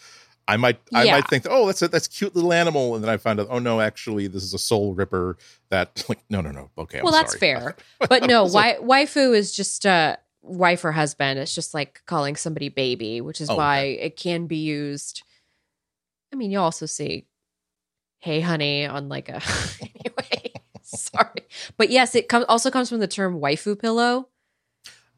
[0.50, 1.12] I might I yeah.
[1.12, 3.46] might think, oh, that's a that's a cute little animal, and then I find out,
[3.50, 5.36] oh no, actually, this is a soul ripper.
[5.68, 6.70] That like, no, no, no.
[6.76, 7.38] Okay, I'm well, that's sorry.
[7.38, 7.76] fair,
[8.08, 11.38] but no, waifu is just a wife or husband.
[11.38, 13.92] It's just like calling somebody baby, which is oh, why okay.
[13.94, 15.22] it can be used.
[16.32, 17.26] I mean, you also see,
[18.18, 19.40] "Hey, honey," on like a
[19.80, 20.52] anyway.
[20.82, 21.42] sorry,
[21.76, 24.28] but yes, it comes also comes from the term waifu pillow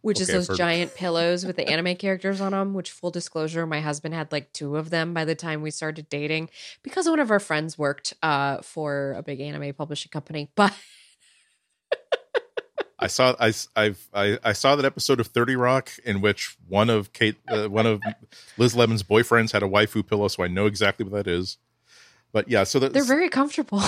[0.02, 2.74] which okay, is those giant pillows with the anime characters on them.
[2.74, 6.08] Which, full disclosure, my husband had like two of them by the time we started
[6.08, 6.50] dating
[6.82, 10.50] because one of our friends worked uh, for a big anime publishing company.
[10.56, 10.74] But
[12.98, 16.88] I saw I, I've, I I saw that episode of Thirty Rock in which one
[16.88, 18.00] of Kate uh, one of
[18.58, 21.58] Liz Lemon's boyfriends had a waifu pillow, so I know exactly what that is.
[22.30, 23.82] But yeah, so they're very comfortable.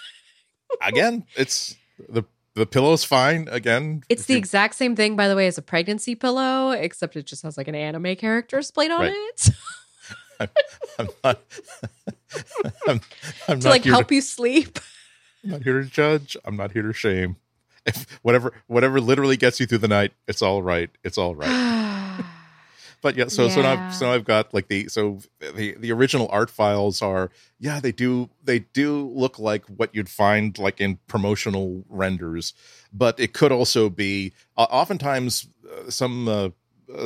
[0.82, 1.76] again, it's
[2.08, 2.24] the
[2.54, 4.02] the pillow's fine again.
[4.08, 7.26] It's the you, exact same thing, by the way, as a pregnancy pillow, except it
[7.26, 9.12] just has like an anime character splayed on right.
[9.12, 9.50] it.
[10.40, 10.48] I'm,
[10.98, 11.40] I'm, not.
[12.88, 13.00] I'm,
[13.48, 14.78] I'm to not like help to, you sleep.
[15.44, 16.36] I'm not here to judge.
[16.44, 17.36] I'm not here to shame.
[17.84, 20.90] If whatever whatever literally gets you through the night, it's all right.
[21.02, 22.24] It's all right.
[23.02, 23.48] but yeah, so yeah.
[23.50, 27.80] so now so I've got like the so the the original art files are yeah
[27.80, 32.54] they do they do look like what you'd find like in promotional renders,
[32.92, 36.28] but it could also be uh, oftentimes uh, some.
[36.28, 36.48] Uh,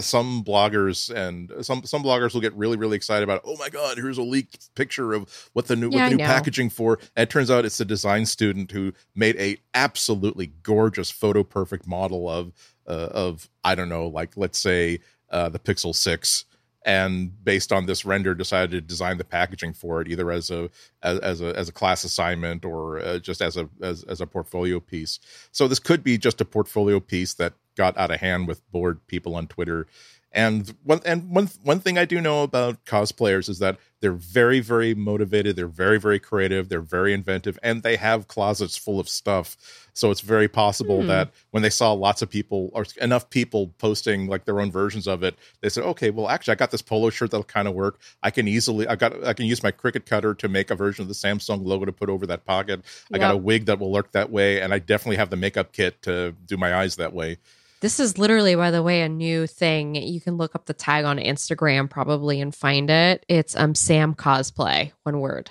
[0.01, 3.97] some bloggers and some some bloggers will get really really excited about oh my god
[3.97, 7.23] here's a leaked picture of what the new yeah, what the new packaging for and
[7.23, 12.29] it turns out it's a design student who made a absolutely gorgeous photo perfect model
[12.29, 12.53] of
[12.89, 14.99] uh, of I don't know like let's say
[15.31, 16.45] uh, the Pixel 6
[16.87, 20.71] and based on this render decided to design the packaging for it either as a
[21.03, 24.27] as, as a as a class assignment or uh, just as a as, as a
[24.27, 25.19] portfolio piece.
[25.51, 29.07] So this could be just a portfolio piece that got out of hand with bored
[29.07, 29.87] people on twitter
[30.33, 34.61] and one and one one thing I do know about cosplayers is that they're very
[34.61, 39.09] very motivated, they're very very creative, they're very inventive, and they have closets full of
[39.09, 39.57] stuff.
[39.95, 41.07] So it's very possible hmm.
[41.07, 45.07] that when they saw lots of people or enough people posting like their own versions
[45.07, 47.75] of it, they said, "Okay, well actually I got this polo shirt that'll kind of
[47.75, 47.99] work.
[48.23, 51.03] I can easily I got I can use my Cricut cutter to make a version
[51.03, 52.85] of the Samsung logo to put over that pocket.
[53.13, 55.73] I got a wig that will work that way, and I definitely have the makeup
[55.73, 57.39] kit to do my eyes that way."
[57.81, 59.95] This is literally, by the way, a new thing.
[59.95, 63.25] You can look up the tag on Instagram probably and find it.
[63.29, 65.51] It's um Sam cosplay, one word.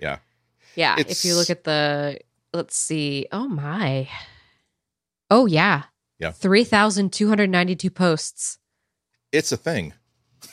[0.00, 0.18] Yeah.
[0.74, 0.96] Yeah.
[0.98, 1.10] It's...
[1.10, 2.20] If you look at the
[2.52, 3.26] let's see.
[3.32, 4.08] Oh my.
[5.30, 5.84] Oh yeah.
[6.18, 6.30] Yeah.
[6.30, 8.58] 3,292 posts.
[9.32, 9.92] It's a thing.
[10.42, 10.50] Wow.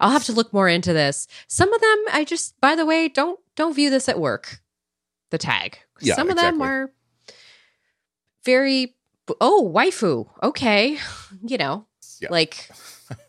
[0.00, 1.26] I'll have to look more into this.
[1.48, 4.60] Some of them I just by the way, don't don't view this at work.
[5.30, 5.78] The tag.
[6.00, 6.58] Yeah, Some of exactly.
[6.58, 6.92] them are
[8.44, 8.94] very
[9.40, 10.26] oh waifu.
[10.42, 10.98] Okay.
[11.46, 11.86] You know
[12.20, 12.28] yeah.
[12.30, 12.68] like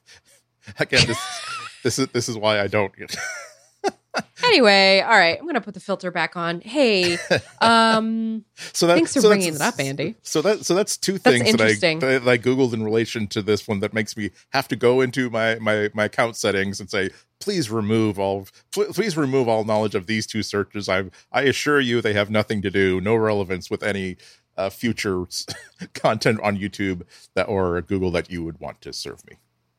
[0.79, 1.41] again this
[1.83, 2.93] this is this is why i don't
[4.43, 5.37] anyway all right.
[5.39, 6.61] I'm gonna put the filter back on.
[6.61, 7.17] Hey
[7.61, 8.43] um
[8.73, 10.15] so that, thanks for so bringing it up andy.
[10.23, 13.41] So that so that's two things that's that, I, that i googled in relation to
[13.41, 16.89] this one that makes me have to go into my my my account settings and
[16.89, 20.89] say please remove all please remove all knowledge of these two searches.
[20.89, 24.17] I i assure you they have nothing to do no relevance with any
[24.59, 25.25] uh, future
[25.93, 27.03] content on YouTube
[27.33, 29.37] that or Google that you would want to serve me?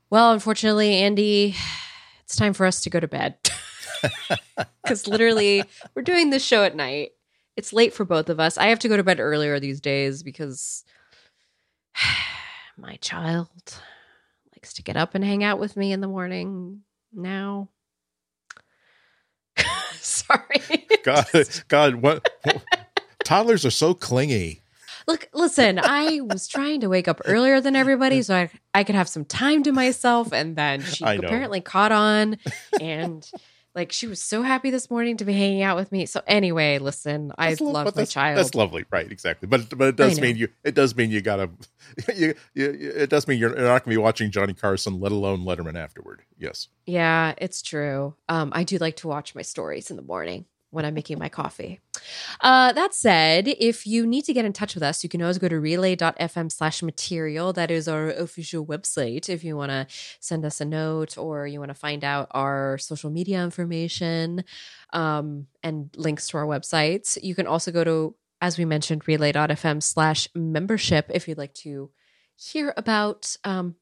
[0.09, 1.55] Well, unfortunately, Andy,
[2.25, 3.37] it's time for us to go to bed.
[4.83, 5.63] Because literally,
[5.95, 7.11] we're doing this show at night.
[7.55, 8.57] It's late for both of us.
[8.57, 10.85] I have to go to bed earlier these days because
[12.79, 13.49] my child
[14.57, 16.81] likes to get up and hang out with me in the morning
[17.13, 17.69] now.
[19.93, 20.89] Sorry.
[21.05, 21.27] God,
[21.69, 22.27] God, what?
[23.31, 24.60] toddlers are so clingy.
[25.11, 28.95] Look, listen, I was trying to wake up earlier than everybody so I, I could
[28.95, 30.33] have some time to myself.
[30.33, 32.39] And then she apparently caught on
[32.81, 33.29] and
[33.75, 36.07] like she was so happy this morning to be hanging out with me.
[36.07, 38.39] So anyway, listen, I lo- love my child.
[38.39, 39.11] That's lovely, right?
[39.11, 39.49] Exactly.
[39.49, 41.51] But but it does mean you it does mean you gotta
[42.15, 45.77] you, you it does mean you're not gonna be watching Johnny Carson, let alone Letterman
[45.77, 46.23] afterward.
[46.39, 46.69] Yes.
[46.87, 48.15] Yeah, it's true.
[48.29, 51.29] Um, I do like to watch my stories in the morning when I'm making my
[51.29, 51.81] coffee.
[52.41, 55.39] Uh, that said, if you need to get in touch with us, you can always
[55.39, 57.53] go to relay.fm slash material.
[57.53, 59.87] That is our official website if you want to
[60.21, 64.45] send us a note or you want to find out our social media information
[64.93, 67.19] um, and links to our websites.
[67.23, 71.91] You can also go to, as we mentioned, relay.fm slash membership if you'd like to
[72.37, 73.75] hear about um,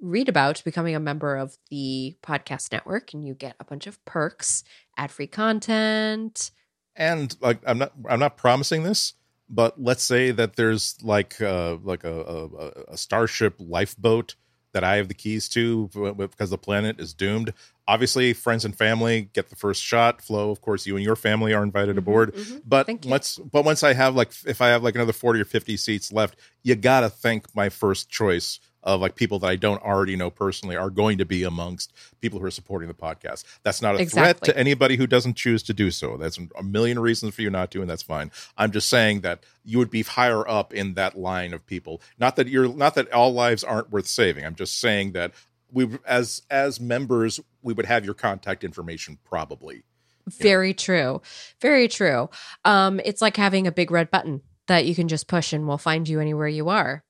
[0.00, 4.02] read about becoming a member of the podcast network and you get a bunch of
[4.04, 4.62] perks
[4.96, 6.50] ad free content.
[6.94, 9.12] And like i'm not i'm not promising this
[9.50, 14.34] but let's say that there's like uh like a, a, a starship lifeboat
[14.72, 17.52] that i have the keys to because the planet is doomed.
[17.88, 20.22] Obviously friends and family get the first shot.
[20.22, 22.34] Flo of course you and your family are invited mm-hmm, aboard.
[22.34, 22.58] mm-hmm.
[22.66, 25.76] but once but once i have like if i have like another 40 or 50
[25.76, 30.14] seats left you gotta thank my first choice of like people that I don't already
[30.16, 33.44] know personally are going to be amongst people who are supporting the podcast.
[33.64, 34.22] That's not a exactly.
[34.22, 36.16] threat to anybody who doesn't choose to do so.
[36.16, 38.30] That's a million reasons for you not to, and that's fine.
[38.56, 42.00] I'm just saying that you would be higher up in that line of people.
[42.18, 44.46] Not that you're not that all lives aren't worth saving.
[44.46, 45.32] I'm just saying that
[45.72, 49.82] we as as members we would have your contact information probably.
[50.28, 51.22] Very true.
[51.60, 52.30] Very true.
[52.64, 55.78] Um, it's like having a big red button that you can just push and we'll
[55.78, 57.04] find you anywhere you are.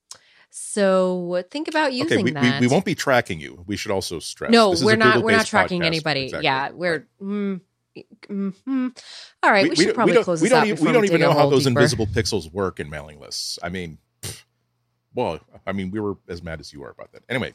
[0.51, 2.61] So think about using okay, we, that.
[2.61, 3.63] We, we, won't be tracking you.
[3.67, 4.51] We should also stress.
[4.51, 5.23] No, we're not.
[5.23, 5.87] We're not tracking podcast.
[5.87, 6.25] anybody.
[6.25, 6.45] Exactly.
[6.45, 7.07] Yeah, we're.
[7.21, 7.61] Mm,
[8.29, 8.89] mm-hmm.
[9.43, 10.67] All right, we, we should probably close this don't, out.
[10.67, 11.81] Even, we don't even know how those deeper.
[11.81, 13.59] invisible pixels work in mailing lists.
[13.63, 13.99] I mean,
[15.15, 17.23] well, I mean, we were as mad as you are about that.
[17.29, 17.55] Anyway,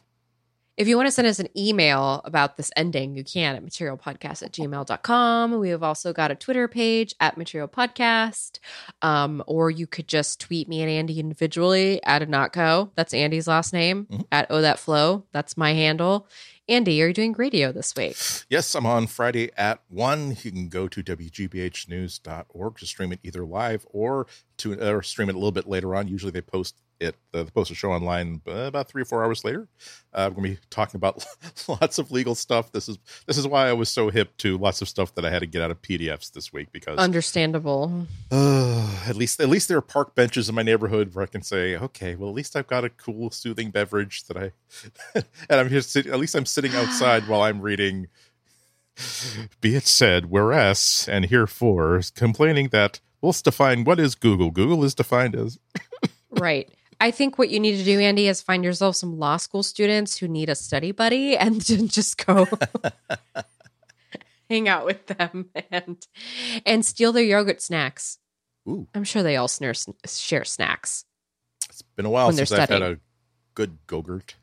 [0.78, 4.44] if you want to send us an email about this ending, you can at materialpodcast
[4.44, 5.60] at gmail.com.
[5.60, 8.60] We have also got a Twitter page at Material Podcast.
[9.02, 12.92] Um, or you could just tweet me and Andy individually at Ihnatko.
[12.96, 14.06] That's Andy's last name.
[14.06, 14.22] Mm-hmm.
[14.32, 15.26] At Oh That Flo.
[15.32, 16.28] That's my handle.
[16.70, 18.16] Andy, are you doing radio this week?
[18.50, 20.38] Yes, I'm on Friday at 1.
[20.42, 25.36] You can go to WGBHnews.org to stream it either live or to or stream it
[25.36, 26.08] a little bit later on.
[26.08, 29.44] Usually they post it uh, post a show online uh, about three or four hours
[29.44, 29.68] later.
[30.14, 31.26] Uh, we're gonna be talking about
[31.68, 32.72] lots of legal stuff.
[32.72, 35.32] This is this is why I was so hip to lots of stuff that I
[35.32, 38.08] had to get out of PDFs this week because understandable.
[38.34, 41.42] Uh, at least at least there are park benches in my neighborhood where I can
[41.42, 44.52] say, okay, well at least I've got a cool soothing beverage that I
[45.16, 45.82] and I'm here.
[45.82, 48.08] Sit, at least I'm sitting outside while I'm reading.
[49.60, 54.52] Be it said, whereas and herefore complaining that we'll define what is Google.
[54.52, 55.60] Google is defined as
[56.32, 56.70] right.
[57.02, 60.18] I think what you need to do, Andy, is find yourself some law school students
[60.18, 62.48] who need a study buddy and just go
[64.50, 66.06] hang out with them and
[66.64, 68.20] and steal their yogurt snacks.
[68.70, 68.88] Ooh.
[68.94, 69.74] I'm sure they all snare,
[70.06, 71.06] share snacks.
[71.68, 73.00] It's been a while since I've had a
[73.56, 74.36] good Go-Gurt.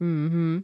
[0.00, 0.60] Mm-hmm.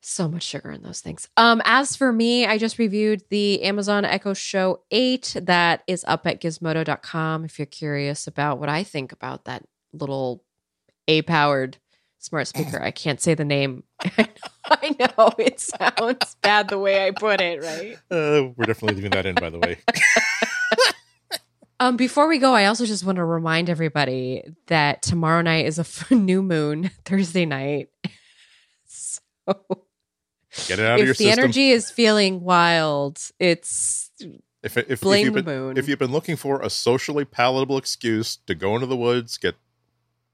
[0.00, 1.28] So much sugar in those things.
[1.36, 6.26] Um, as for me, I just reviewed the Amazon Echo Show 8 that is up
[6.26, 10.44] at gizmodo.com if you're curious about what I think about that little
[11.08, 11.78] A powered
[12.20, 12.80] smart speaker.
[12.80, 13.84] I can't say the name.
[14.64, 17.98] I know it sounds bad the way I put it, right?
[18.10, 19.78] Uh, we're definitely leaving that in, by the way.
[21.80, 25.78] um, before we go, I also just want to remind everybody that tomorrow night is
[25.78, 27.88] a new moon, Thursday night.
[28.86, 29.22] so
[30.66, 31.28] get it out of your system.
[31.28, 34.10] If the energy is feeling wild, it's
[34.62, 38.54] if, if, if, you've been, if you've been looking for a socially palatable excuse to
[38.54, 39.54] go into the woods, get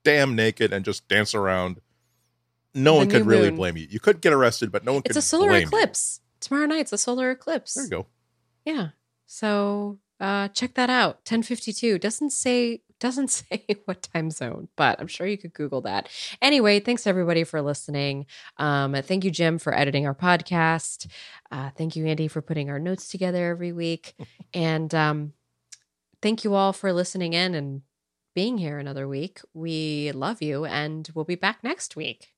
[0.07, 1.81] damn naked and just dance around.
[2.75, 3.57] No the one could really moon.
[3.57, 3.89] blame you.
[3.91, 5.17] You could get arrested, but no one it's could.
[5.17, 6.37] It's a solar eclipse you.
[6.41, 7.75] tomorrow night's a solar eclipse.
[7.75, 8.07] There you go.
[8.65, 8.89] Yeah.
[9.27, 11.25] So uh check that out.
[11.25, 15.55] Ten fifty two doesn't say doesn't say what time zone, but I'm sure you could
[15.55, 16.09] Google that.
[16.41, 18.27] Anyway, thanks everybody for listening.
[18.59, 21.09] Um, thank you, Jim, for editing our podcast.
[21.51, 24.15] Uh, thank you, Andy, for putting our notes together every week,
[24.55, 25.33] and um,
[26.23, 27.83] thank you all for listening in and
[28.37, 29.41] being here another week.
[29.55, 32.34] We love you, and we'll be back next week.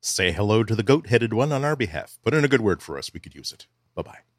[0.00, 2.18] Say hello to the goat headed one on our behalf.
[2.22, 3.12] Put in a good word for us.
[3.12, 3.66] We could use it.
[3.96, 4.37] Bye bye.